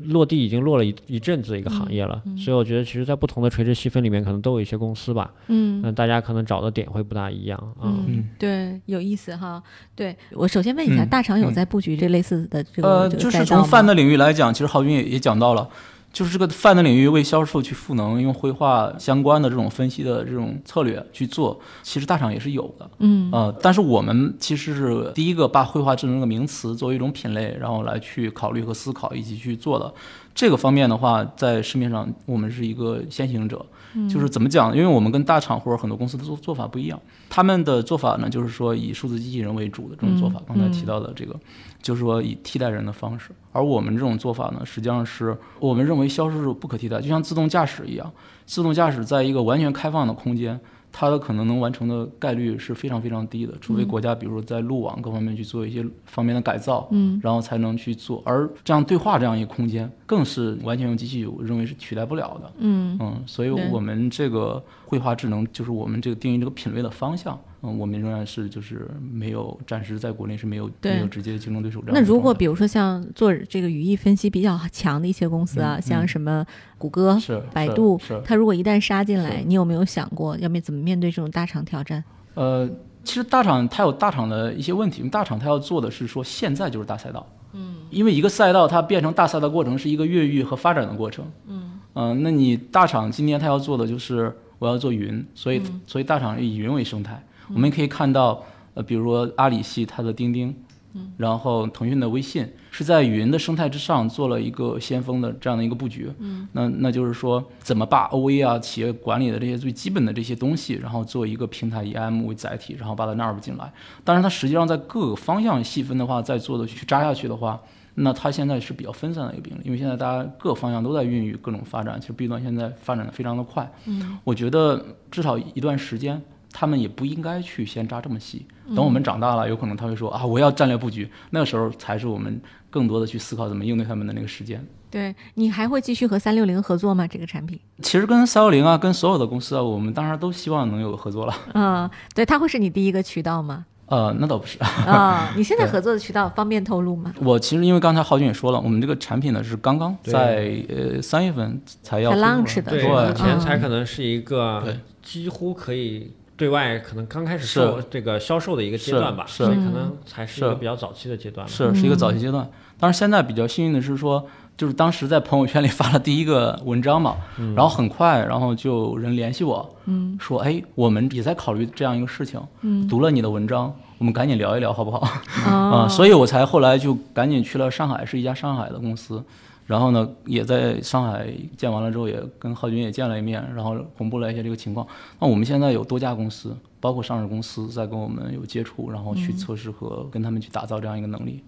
[0.06, 5.32] 落地已经落了一一阵子一个行业了，所以我觉得其实，在不同的垂直细分里面，可能都有一些公司吧。
[5.48, 7.92] 嗯，那大家可能找的点会不大一样啊。
[8.06, 9.62] 嗯，对，有意思哈。
[9.94, 15.68] 对我首先问一下，大厂有在布局这类似的这个呃，就是从泛的领域来讲，其实浩军也也讲到了。
[16.12, 29.92] 就是这个泛的领域为销售去赋能，用绘画相关的这种分析的这种策略去做，其实大厂也是有的，嗯，呃，但是我们其实是第一个把绘画智能这个名词作为一种品类，然后来去考虑和思考以及去做的。
[30.32, 33.66] 这个方面的话，在市面上我们是一个先行者，
[34.08, 34.74] 就是怎么讲？
[34.74, 40.40] 因为我们跟大厂或者很多公司的做做法不一样，他们的做法呢，就是说以数字机器人为主的这种做法。
[40.46, 41.34] 刚才提到的这个，
[41.82, 43.30] 就是说以替代人的方式。
[43.52, 48.12] 而我们这种做法呢，实际上是我们认为销售是不可替代，就像自动驾驶一样，
[48.46, 50.58] 自动驾驶在一个完全开放的空间。
[50.92, 58.20] 它的可能能完成的概率是非常非常低的，除非国家比如说在路网各方面去做一些方面的改造，嗯，然后才能去做。
[58.26, 63.22] 而这样对话这样一个空间，更是完全用机器，我认为是取代不了的，嗯嗯。
[63.24, 67.38] 所以我们这个绘画智能就是我们这个定义这个品类的方向。
[67.62, 71.82] 嗯，我们仍然是就是没有，暂时在国内是没有没有直接的竞争对手。
[71.86, 76.44] 那如果比如说像做这个语义分析比较强的一些公司啊，像什么
[76.78, 77.18] 谷歌、
[77.52, 82.02] 百度，它如果一旦杀进来，你有没有想过要面怎么面对这种大厂挑战？
[82.32, 82.66] 呃，
[83.04, 97.22] 其实大厂它有大厂的一些问题，大厂它要做的是说现在就是大赛道，嗯，因为一个赛道它变成大赛道过程是一个越狱和发展的过程，嗯嗯，那你大厂今天它要做的就是我要做云，所以所以大厂以云为生态。
[97.54, 98.42] 我们可以看到，
[98.74, 100.54] 呃，比如说阿里系它的钉钉，
[100.94, 113.72] 嗯，然后腾讯的微信是在云的生态之上做了一个先锋的这样的一个布局，嗯，那那就是说怎么把 OA 啊企业管理的这些最基本的这些东西，然后做一个平台以 IM 为载体，然后把它纳入进来。
[114.02, 117.60] 当然，它实际上在各个方向细分的话，再做的去扎下去的话，
[117.94, 126.20] 那它现在是比较分散的一个兵力，因为现在大家各方向都在孕育各种发展，其实 B 端现在发展的非常的快，嗯，我觉得至少一段时间。
[126.52, 134.64] 他们也不应该去先扎这么细，等我们长大了，有可能他会说啊，我要战略布局，那个时候才是我们更多的去思考怎么应对他们的那个时间。
[134.90, 137.06] 对你还会继续和三六零合作吗？
[137.06, 137.58] 这个产品？
[137.80, 141.34] 其实跟三六零啊，跟所有的公司啊，我们当然都希望能有合作了。
[141.54, 143.66] 嗯，对，它会是你第一个渠道吗？
[143.86, 144.58] 呃，那倒不是。
[144.60, 147.12] 啊，你现在合作的渠道方便透露吗？
[147.20, 161.52] 我其实因为刚才浩军也说了，我们这个产品呢是刚刚在呃三月份才要 launch 的对，目前嗯才可能是一个对几乎可以对外可能刚开始是售这个销售的一个阶段吧，是所以可嗯能才是一个比较早期的阶段了。
[161.52, 162.48] 是是一个早期阶段。
[162.78, 164.26] 当然现在比较幸运的是说，
[164.56, 167.16] 就是当时在朋友圈里发了第一个文章嘛，
[167.54, 175.06] 然后很快，然后就有人联系我，嗯说哎，我们也在考虑这样一个事情，嗯读了你的文章，我们赶紧聊一聊好不好？
[175.46, 179.22] 哦啊，所以我才后来就赶紧去了上海，是一家上海的公司。
[179.70, 184.84] 然后呢，也在上海见完了之后，也跟浩军也见了一面，然后公布了一下这个情况。
[185.20, 191.44] 那我们现在有多家公司，包括上市公司，在跟我们有接触，然后去测试和跟他们去打造这样一个能力。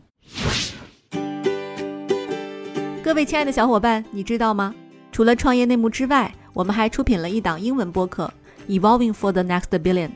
[3.03, 4.73] 各位亲爱的小伙伴，你知道吗？
[5.11, 8.33] 除了创业内幕之外，我们还出品了一档英文播客
[8.81, 10.09] 《Evolving for the Next Billion》，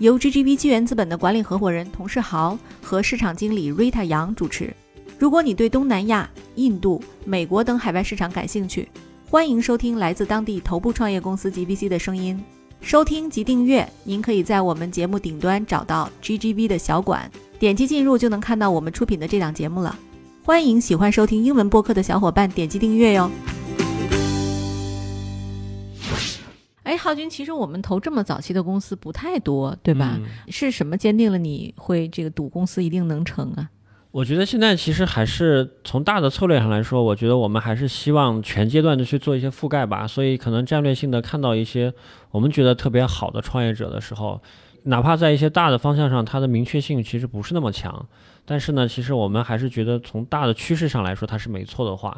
[0.00, 4.76] 由 GGV 纪元资本的管理合伙人童世豪和市场经理 Rita 杨主持。
[5.24, 8.86] 如果你对东南亚、印度、美国等海外市场感兴趣，
[9.30, 12.44] 欢迎收听来自当地头部创业公司 GVC 的声音。
[12.82, 19.98] 收听及订阅，您可以在我们节目顶端找到 GGV 的小馆，点击进入就能看到我们出品的这档节目了。
[20.42, 23.30] 欢迎喜欢收听英文播客的小伙伴点击订阅哟。
[26.82, 30.18] 哎，浩军，其实我们投这么早期的公司不太多，对吧？
[30.18, 33.70] 嗯是什么坚定了你会这个赌公司一定能成啊？
[34.14, 40.06] 我觉得现在其实还是从大的策略上来说，我觉得我们还是希望全阶段的去做一些覆盖吧。
[40.06, 41.92] 所以可能战略性的看到一些
[42.30, 44.40] 我们觉得特别好的创业者的时候，
[44.84, 48.06] 哪怕在一些大的方向上，它的明确性其实不是那么强，
[48.44, 52.16] 但是呢，其实我们还是觉得从大的趋势上来说，它是没错的话。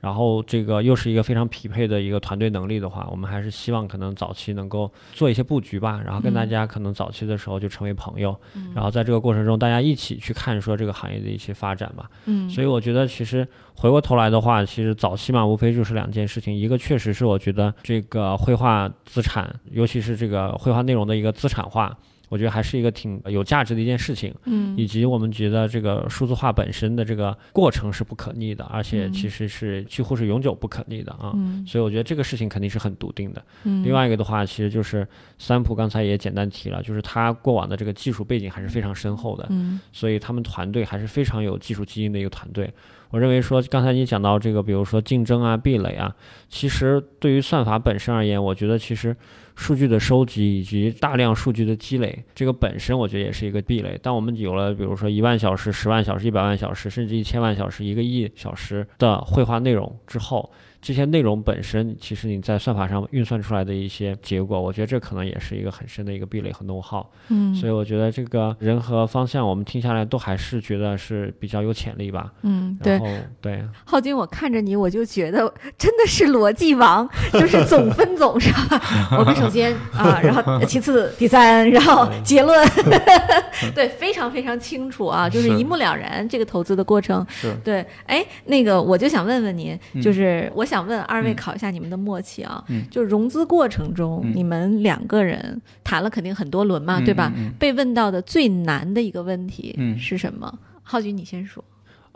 [0.00, 8.38] 然后这个又是一个非常匹配的一个团队能力的话，我们还是希望可能早期能够做一些布局吧，然后跟大家可能早期的时候就成为朋友，
[8.74, 12.08] 然后在这个过程中大家一起去看说这个行业的一些发展吧。
[12.26, 21.96] 嗯所以我觉得其实回过头来的话，其实早期嘛，无非就是两件事情，一个确实是我觉得这个绘画资产，尤其是这个绘画内容的一个资产化。
[22.28, 31.32] 我觉得还是一个挺有价值的一件事情，嗯以及我们觉得这个数字化本身的这个过程是不可逆的，而且嗯其实是几乎是永久不可逆的啊。
[31.34, 33.44] 嗯所以我觉得这个事情肯定是很笃定的。
[33.64, 35.06] 嗯另外一个的话，其实就是
[35.38, 42.72] 三浦刚才也简单提了，就是他过往的这个技术背景还是非常深厚的，嗯所以他们团队还是非常有技术基因的一个团队。
[43.16, 46.14] 我认为说，刚才你讲到这个，比如说竞争啊、壁垒啊，
[46.50, 49.16] 其实对于算法本身而言，我觉得其实
[49.54, 53.98] 数据的收集以及大量数据的积累，这个本身我觉得也是一个壁垒。
[54.02, 67.04] 当我们有了比如说一万小时、十万小时、一百万小时，甚至一千万小时、一个亿小时的绘画内容之后，这些内容本身，其实你在算法上运算出来的一些结果，我觉得这可能也是一个很深的一个壁垒和 know how。
[67.28, 72.32] 嗯所以我觉得这个人和方向，我们听下来都还是觉得是比较有潜力吧。
[72.42, 73.00] 嗯，对
[73.40, 79.16] 对，浩军，我看着你，我就觉得真的是逻辑王，就是总 分总是吧？
[79.18, 82.68] 我们首先啊，然后其次第三，然后结论，
[83.74, 87.24] 对，非常非常清楚啊，就是是一目了然这个投资的过程。
[87.28, 91.36] 是对，哎，那个我就想问问您，嗯就是我想问二位嗯。
[91.36, 92.84] 考一下你们的默契啊，嗯。
[92.90, 94.32] 就是融资过程中，嗯。
[94.34, 97.32] 你们两个人谈了肯定很多轮嘛，嗯对吧？
[97.36, 97.52] 嗯嗯。
[97.58, 99.96] 被问到的最难的一个问题嗯。
[99.98, 100.52] 是什么？
[100.82, 101.62] 浩军，你先说。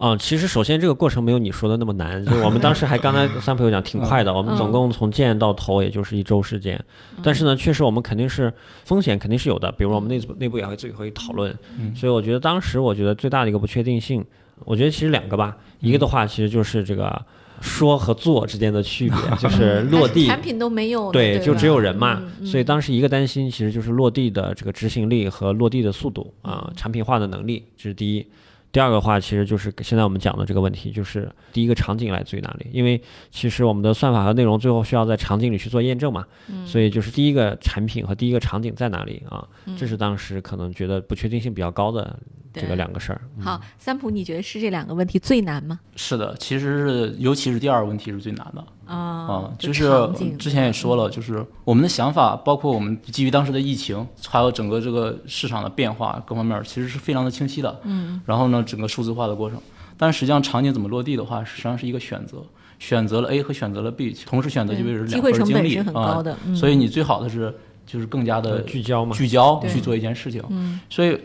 [0.02, 6.82] 嗯、其实首先这个过程没有你说的那么难，就是我们当时还刚才 三朋友讲挺快的，我们总共从建到投也就是一周时间，
[7.22, 8.50] 但是呢，确实我们肯定是
[8.86, 11.94] 风险肯定是有的，比如我们内部内部也会最后会讨论，嗯。
[11.94, 14.24] 所以我觉得当时我觉得最大的一个不确定性，
[14.64, 17.20] 我觉得其实两个吧，一个的话其实就是这个
[17.60, 20.26] 说和做之间的区别， 就是落地。
[20.26, 28.26] 产品都没有，对，就只有人嘛，所以当时一个担心其实就是落地的这个执行力和落地的速度啊、嗯产品化的能力，这是第一。
[28.72, 32.66] 第二个的话，其实就是现在我们讲的这个问题，就是第一个场景来自于哪里？
[32.72, 36.64] 因为其实我们的算法和内容最后需要在场景里去做验证嘛，嗯。
[36.64, 39.44] 所以就是第一个产品和第一个场景在哪里啊？
[39.66, 39.76] 嗯。
[39.76, 42.16] 这是当时可能觉得不确定性比较高的
[42.52, 43.20] 这个两个事儿。
[43.36, 45.78] 嗯好，三浦，你觉得是这两个问题最难吗？
[45.96, 48.64] 是的，其实是尤其是第二个问题是最难的。
[48.86, 57.80] 啊啊，就就是之前也说了，就是我们的想法，包括我们基于当时的疫情，还有整个这个市场的变化各方面，其实是非常的清晰的。
[57.84, 59.60] 嗯，然后呢，整个数字化的过程，
[59.96, 62.38] 但实际上场景怎么落地的话，实际上是一个选择，
[62.80, 66.56] 选择了 A 和选择了 B，同时选择就意味着机两份精力会成本是很高啊。
[66.56, 67.54] 所以你最好的是
[67.86, 70.42] 就是更加的呃聚焦嘛，聚焦去做一件事情。
[70.50, 71.18] 嗯所以呃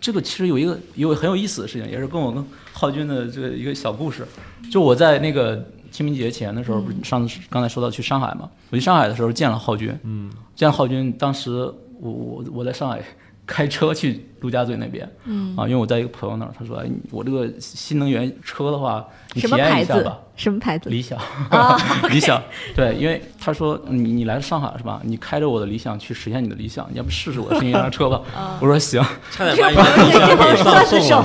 [0.00, 4.26] 这个其实有一个有很有意思的事情，也是跟我跟浩军的这个一个小故事。
[4.70, 13.00] 就我在那个清明节前的时候，不是上次刚才说到去上海嘛，我去上海的时候见了浩军，嗯，见了浩军，当时我我我在上海
[13.46, 20.18] 开车去陆家嘴那边，嗯啊，因为我在一个朋友那儿，他说，哎，我这个新能源车的话，你体验一下吧。
[20.36, 20.88] 什么牌子？
[20.90, 21.18] 理想，
[22.10, 22.40] 理想。
[22.76, 25.00] 对，因为他说你你来上海是吧？
[25.02, 28.20] 你开着我的理想去实现你的理想，你要不试试我的新能源车吧？
[28.60, 29.02] 我说行。
[29.32, 31.24] 差点把理想给送了。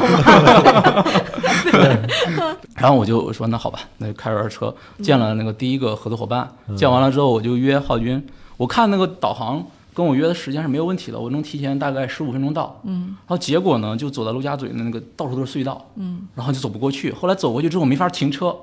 [2.76, 8.26] 然后我就说那好吧，那就开着车见了那个第一个合作伙伴，见完了之后我就约浩军，
[8.58, 9.64] 我看那个导航。
[9.94, 12.80] 跟我约的时间是没有问题的，我能提前大概十五分钟到。
[12.84, 15.90] 嗯，然后结果呢，就走到陆家嘴的那个到处都是隧道。
[15.96, 17.12] 嗯，然后就走不过去。
[17.12, 18.56] 后来走过去之后没法停车，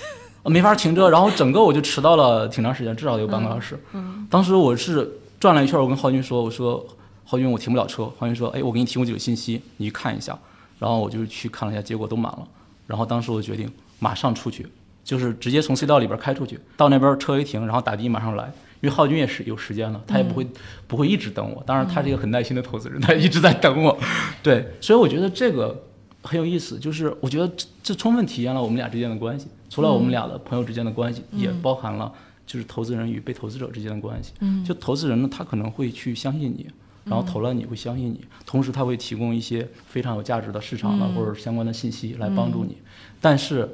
[0.44, 3.78] 没法停车，然后整个我就迟到了挺长时间，至少有半个小时。
[3.92, 6.84] 嗯，当时我是转了一圈，我跟浩军说：“我说
[7.24, 10.38] 浩军，我停不了车。”浩军说：“哎，我给你提供几个信息，你去看一下。”
[10.78, 12.46] 然后我就去看了一下，结果都满了。
[12.86, 14.66] 然后当时我决定马上出去，
[15.04, 18.50] 就是直接从隧道里边开出去，到那边车一停，然后打的马上来。
[18.80, 20.46] 因为浩军也是有时间了，他也不会
[20.86, 21.62] 不会一直等我。
[21.66, 23.98] 当然，他是一个很耐心的投资人，他一直在等我。
[24.42, 25.84] 对，所以我觉得这个
[26.22, 29.48] 很有意思，就是我觉得这这充分体验了我们俩之间的关系。
[29.68, 32.12] 除了我们俩的朋友之间的关系，也包含了
[32.46, 34.32] 就是投资人与被投资者之间的关系。
[34.40, 36.66] 嗯，就投资人呢，他可能会去相信你，
[37.04, 42.76] 然后投了你会相信你，同时他会提供一些非常有价值的市场的或者相关的信息来帮助你，
[43.20, 43.68] 但是。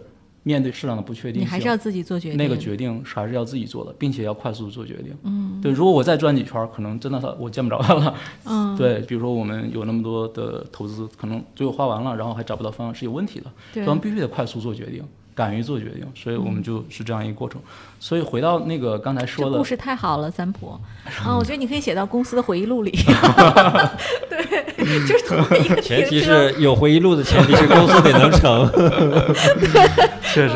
[0.44, 2.38] 面对市场的不确定性，你还是要自己做决定。
[2.38, 5.12] 那个决定是还是要自己做的，并且要快速做决定。
[5.24, 5.72] 嗯，对。
[5.72, 8.14] 如果我再转几圈，可能真的他我见不着他了。
[8.44, 9.00] 嗯，对。
[9.00, 13.50] 比如说我们有那么多的投资，可能最后花完了，然后还找不到方案，是有问题的。
[13.72, 13.84] 对。
[13.86, 15.02] 我们必须得快速做决定，
[15.34, 17.60] 敢于做决定，所以我们就是这样一个过程。
[18.04, 20.78] 所以回到那个刚才说的故事太好了，三婆
[21.24, 22.90] 啊，我觉得你可以写到公司的回忆录里。
[24.28, 28.70] 对，就是同一个 前提是有回忆录的前提是公司得能成。
[30.34, 30.54] 确实，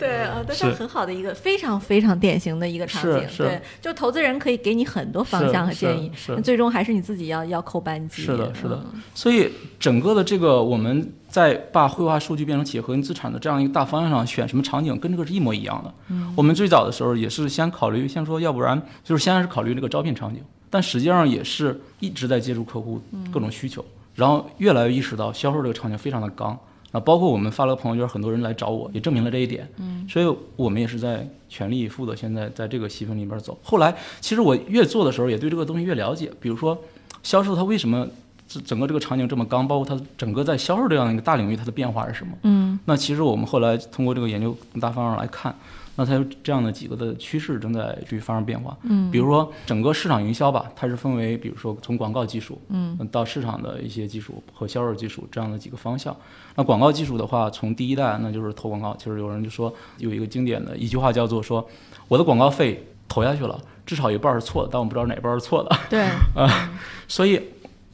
[0.00, 3.22] 对啊，这是很好的一个非常非常典型的一个场景。
[3.38, 8.22] 对，就投资人可以给你很多方向和建议，那最终还是你自己要要扣扳机。
[8.22, 8.82] 是的，是的。
[9.14, 9.48] 所以
[9.78, 15.92] 整个的这个我们在把绘画数据变成企业核心资产的这样一个大方向上选什么场景，跟这个是一模一样的。
[16.08, 20.40] 嗯，我们最早的时候也是先考虑，先说要不然就是先是考虑这个招聘场景，
[20.70, 23.00] 但实际上也是一直在接触客户
[23.32, 23.84] 各种需求，
[24.14, 26.58] 然后越来越意识到销售这个场景非常的刚。
[26.92, 29.68] 啊，包括我们发了个朋友圈，很多人来找我，也证明了这一点。
[29.78, 33.58] 嗯，所以我们也是在全力以赴的，现在在这个细分里边走。
[33.64, 36.30] 后来，其实我越做的时候，也对这个东西越了解。
[36.40, 36.78] 比如说，
[37.24, 38.06] 销售它为什么
[38.46, 42.32] 整整个这个场景这么刚，包括它整个在销售这样一个大领域，它的变化是什么？
[42.44, 45.52] 嗯，那其实我们后来通过这个研究大方向来看。
[45.96, 56.16] 那它有这样的几个的趋势正在去发生变化，嗯，比如说整个市场营销吧，它是分为，比如说从广告技术，嗯，到市场的一些技术和销售技术这样的几个方向。
[56.56, 61.64] 那广告技术的话，从第一代那就是投广告，其实有人就说有一个经典的一句话叫做说，
[62.08, 65.76] 我的广告费投下去了，至少一半是错的，但我不知道哪半是错的。
[65.88, 66.00] 对，
[66.34, 66.72] 啊，
[67.06, 67.40] 所以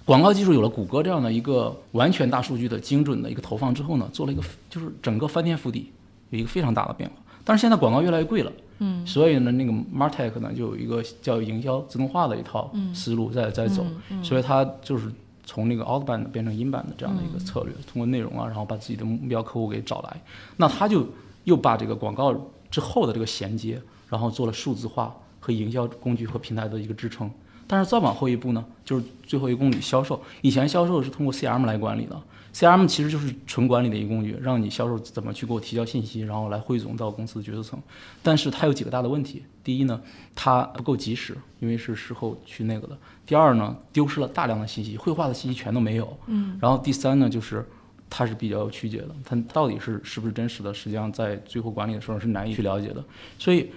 [0.06, 5.90] 广告技术有了谷歌这样的一个完全大数据的精准的一个投放之后呢，做了一个就是整个翻天覆地，
[6.30, 7.16] 有一个非常大的变化。
[7.44, 13.84] 但是现在广告越来越贵了，嗯，所以呢，那个 Martech 呢就有一个叫营销自动化的一套思路在在走，
[14.22, 15.10] 所以它就是
[15.44, 20.20] 从那个 outbound 变成 inbound 的这样的一个策略，通过内容啊，然后把自己的目标客户给找来，
[20.56, 21.06] 那他就
[21.44, 22.34] 又把这个广告
[22.70, 27.30] 之后的这个衔接，然后做了数字化和营销工具和平台的一个支撑。
[27.66, 32.20] 但是再往后一步呢，就是最后一公里销售，以前销售是通过 CRM 来管理的。
[32.52, 37.80] CRM 其实就是纯管理的一个工具，让你销售怎么去给我提交信息，然后来汇总到公司的决策层。
[38.22, 40.00] 但是它有几个大的问题：第一呢，
[40.34, 42.94] 它不够及时，因为是事后去那个的；
[43.24, 46.18] 第二呢，丢失了大量的信息，绘画的信息全都没有。
[46.26, 46.58] 嗯。
[46.60, 47.64] 然后第三呢，就是
[48.08, 53.04] 它是比较曲解的，它到底是是不是真实的，实际上在最后管理的时候是难以去了解的。
[53.38, 53.70] 所以。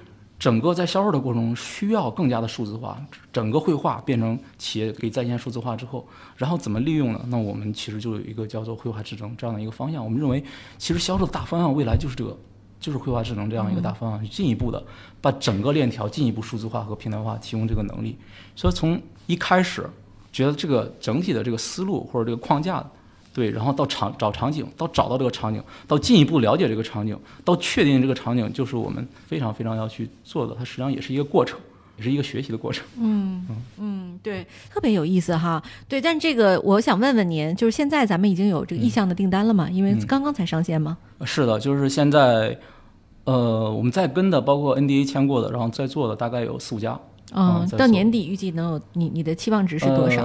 [0.44, 7.22] 整个在销售的过程中需要更加的数字化，整个绘画变成企业可以在线数字化之后，然后怎么利用呢？
[7.30, 10.04] 那我们其实就有一个叫做绘画智能这样的一个方向。
[10.04, 10.44] 我们认为，
[10.78, 12.38] 其实销售的大方向未来就是这个，
[12.78, 14.86] 就是绘画智能这样一个大方向，进一步的
[15.22, 18.18] 把整个链条进一步数字化和平台化，提供这个能力。
[18.54, 19.90] 所以从一开始
[20.34, 22.86] 觉得这个整体的这个思路或者这个框架。
[23.34, 30.54] 对，然后到场找场景，到找到这个场景，到进一步了解这个场景，到确定这个场景，就是我们非常非常要去做的。
[30.54, 31.60] 它实际上也是一个过程，
[31.98, 32.86] 也是一个学习的过程。
[33.00, 35.62] 嗯嗯嗯，对，特别有意思哈。
[35.88, 39.68] 对，但这个我想问问您，就是现在咱们已经有这个意向的订单了吗？
[39.68, 40.98] 因为刚刚才上线吗？
[41.26, 42.56] 是的，就是现在，
[43.24, 47.00] 呃，我们在跟的，包括 NDA 签过的，然后在做的大概有四五家。
[47.34, 50.24] 嗯，到年底预计能有你你的期望值是多少？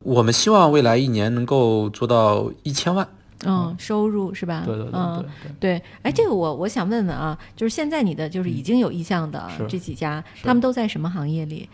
[0.00, 3.06] 我们希望未来一年能够做到一千万，
[3.44, 4.62] 嗯，收入是吧？
[4.64, 5.24] 对对对对
[5.60, 5.82] 对。
[6.02, 11.68] 哎，这个我我想问问啊，就是现在你的就是已经有意向的这几家，他们都在什么行业里？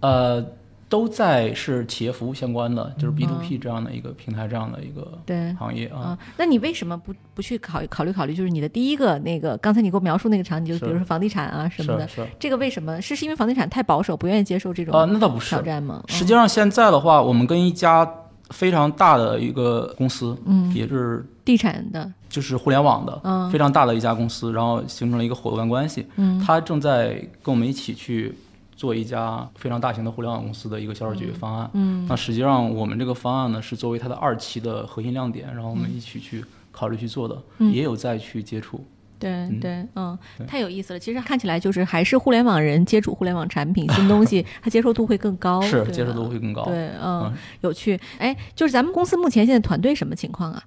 [0.00, 0.44] 呃，
[0.90, 5.54] 都在是企业服务相关的，就是 B to 嗯 P 这样的一个平台，这样的一个对。
[5.54, 6.00] 行业啊。
[6.00, 8.34] 啊，那你为什么不不去考考虑考虑？
[8.34, 12.08] 就是你的第一个那个，刚才你给我描述那个场景，就比如说房地产啊什么的，
[12.40, 13.00] 这个为什么？
[13.00, 15.62] 是是因为房地产太保守，不愿意接受这种啊，那倒不是挑。
[15.62, 16.02] 战吗？
[16.08, 18.06] 实际上现在的话，我们跟一家
[18.50, 26.04] 非常大的一个公司，嗯，也是地产的，就是互联网的，嗯非常大的一家公司，然后形成了一个伙伴关系。
[26.16, 28.34] 嗯他正在跟我们一起去
[28.80, 31.70] 做一家非常大型的互联网公司的一个销售解决方案。
[31.74, 38.82] 嗯那实际上我们这个方案呢，是作为它的二期的核心亮点，然后我们一起去考虑去做的，嗯也有再去接触。
[39.18, 40.98] 对嗯对，嗯，对太有意思了。
[40.98, 46.64] 其实看起来就是还是互联网人接触互联网产品、新东西， 他接受度会更高，是接受度会更高。
[46.64, 48.00] 对，嗯嗯，有趣。
[48.16, 50.62] 哎，就是咱们公司目前现在团队什么情况啊？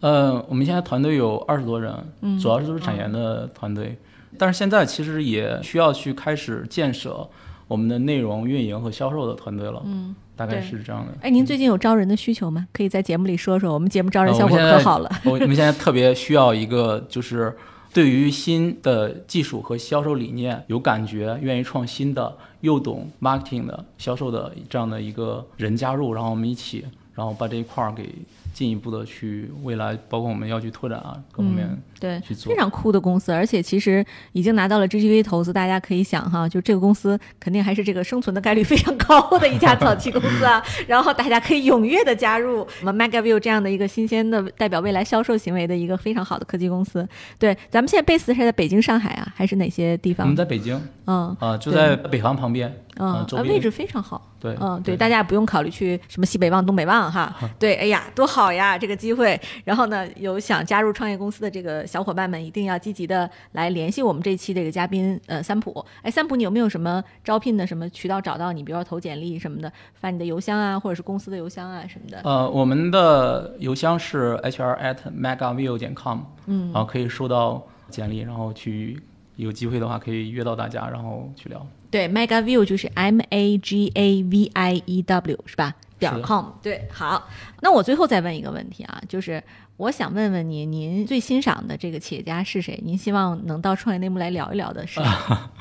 [0.00, 3.98] 呃，我们现在团队有二十多人，嗯主要是都是产研的团队，
[4.38, 7.28] 但是现在其实也需要去开始建设
[7.70, 11.12] 我们的内容运营和销售的团队了，嗯，大概是这样的。
[11.20, 12.66] 哎，您最近有招人的需求吗？
[12.72, 13.72] 可以在节目里说说。
[13.72, 15.08] 我们节目招人效果可好了。
[15.24, 17.56] 我我们现在特别需要一个，就是
[17.94, 28.12] 对于新的技术和销售理念有感觉、愿意创新的、又懂 marketing 的、销售的这样的一个人加入，然后我们一起，然后把这一块儿给
[28.52, 32.56] 进一步的去未来，包括我们要去拓展啊各方面嗯，对，非。
[32.56, 40.62] 常酷的公司，而且其实已经拿到了 GGV 投资，大家可以想哈，就这个公司肯定还是这个生存的概率非常高的一家早期公司啊。
[40.88, 47.06] 然后大家可以踊跃的加入我们 MegaView 这样的一个新鲜的代表未来销售行为的一个非常好的科技公司。
[47.38, 50.36] 对，咱们现在 base 是在北京、上海啊，还是哪些地方我们？
[50.36, 54.26] 在北京嗯啊，就在北航旁边，嗯啊，位置非常好。
[54.38, 57.34] 对，嗯，对，大家也不用考虑去什么西北望、东北望哈。
[57.58, 59.38] 对，哎呀，多好呀，这个机会。
[59.64, 65.84] 然后呢，有想加入创业公司的这个小伙伴们，一定要积极的来联系我们这期这个嘉宾，呃，三浦。
[66.02, 68.62] 哎，三浦，你有没有什么招聘的什么渠道找到你？
[68.62, 72.20] 比如说投简历什么的，发你的邮箱啊，或者是公司的邮箱啊什么的。
[72.22, 79.02] 呃，我们的邮箱是 hr at megaview 点 com，嗯然后可以收到简历，然后去
[79.34, 81.66] 有机会的话可以约到大家，然后去聊。
[81.90, 85.74] 对，Mega View 就是 M A G A V I E W 是吧？
[85.98, 87.28] 点 com 对，好。
[87.60, 89.42] 那我最后再问一个问题啊，就是
[89.80, 92.78] 我想问问您，您最欣赏的这个企业家是谁？
[92.84, 95.10] 您希望能到创业内幕来聊一聊的是谁？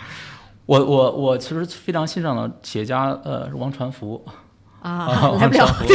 [0.68, 4.22] 我我我其实非常欣赏的企业家，呃，是王传福。
[4.82, 5.66] 啊， 啊来不了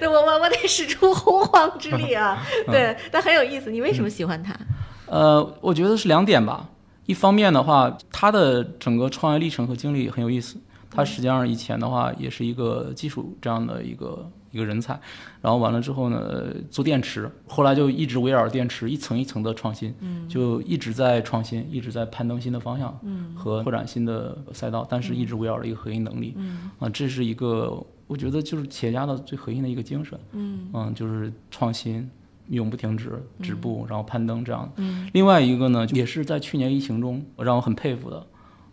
[0.00, 2.44] 对，我我我得使出洪荒之力啊！
[2.66, 3.70] 嗯对，但很有意思。
[3.70, 4.52] 你为什么喜欢他？
[5.06, 6.68] 呃，我觉得是两点吧。
[7.06, 10.56] 一方面的话，他的整个创业历程和经历很有意思。
[10.90, 14.98] 他实际上以前的话也是一个技术这样的一个一个人才，
[15.42, 26.70] 然后完了之后呢，做电池，后来就一直围绕电池一层一层的创新，嗯就一直在创新，一直在攀登新的方向，嗯和拓展新的赛道，但是一直围绕着一个核心能力，嗯。
[26.78, 30.70] 啊，这是一个我觉得就是企业家的最核心的一个精神，嗯。
[30.72, 32.08] 嗯，就是创新，
[32.50, 34.70] 永不停止，止步，然后攀登这样。
[34.76, 35.10] 嗯。
[35.12, 38.24] 另外一个呢，也是在去年疫情中让我很佩服的，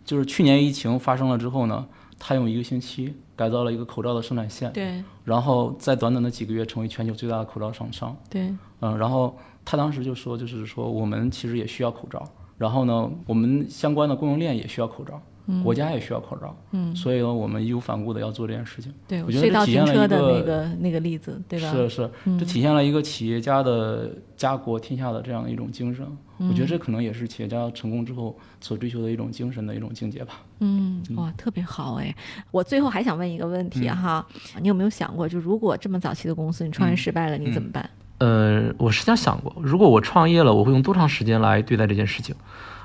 [0.04, 1.86] 就是去年疫情发生了之后呢，
[2.20, 5.02] 他用一个星期改造了一个口罩的生产线，对。
[5.24, 8.16] 然后在短短的几个月成为全球最大的口罩厂商。
[8.28, 12.22] 对，嗯，然后他当时就说，就是说我们其实也需要口罩，
[12.58, 15.20] 然后呢，我们相关的供应链也需要口罩，
[15.62, 18.92] 国家也需要口罩，嗯，所以呢，我们义无反顾的要做这件事情。
[19.08, 21.70] 对，我觉得这体现了停车的一个那个那个例子，对吧？
[21.72, 26.06] 是是，嗯这体现了一个企业家的家国天下的这样一种精神。
[26.38, 30.40] 我嗯觉得这可能也是企业家成功之后所追求的一种精神的一种境界吧。
[30.60, 32.14] 嗯，哇，特别好哎！
[32.50, 34.26] 我最后还想问一个问题嗯哈，
[34.60, 37.88] 你有没有想过，就如果这么早期的公司你创业嗯失败了，你怎么办？
[38.18, 42.34] 呃，我实际上想过，如果我创业了，我会用多长时间来对待这件事情？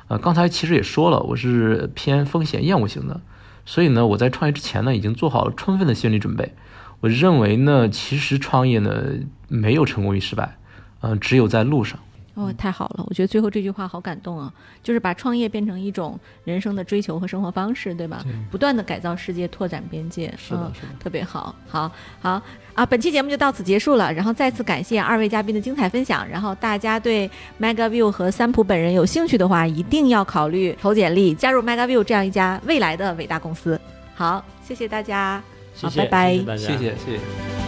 [0.08, 3.20] 呃，刚才其实也说了，我是偏风险厌恶型的，
[3.66, 6.54] 所以呢，我在创业之前呢，已经做好了充分的心理准备。
[7.02, 9.04] 我认为呢，其实创业呢，
[9.50, 10.58] 没有成功与失败，
[11.02, 12.00] 嗯、只有在路上。
[12.38, 13.04] 哦，太好了！
[13.08, 18.24] 我觉得最后这句话好感动啊，就是把创业变成一种人生的追求和生活方式，对吧？
[18.52, 22.40] 不断的改造世界，拓展边界，嗯，是的是的特别好，好，好
[22.76, 22.86] 啊！
[22.86, 27.28] 本期节目就到此结束了，然后再次感谢二位嘉宾的精彩分享，然后大家对
[27.60, 33.82] MegaView 和三浦本人有兴趣的话，一定要考虑投简历加入 MegaView 这样一家未来的伟大公司。
[34.14, 35.42] 好，谢谢大家，
[35.74, 37.67] 谢谢，好拜拜谢谢大家，谢谢谢谢。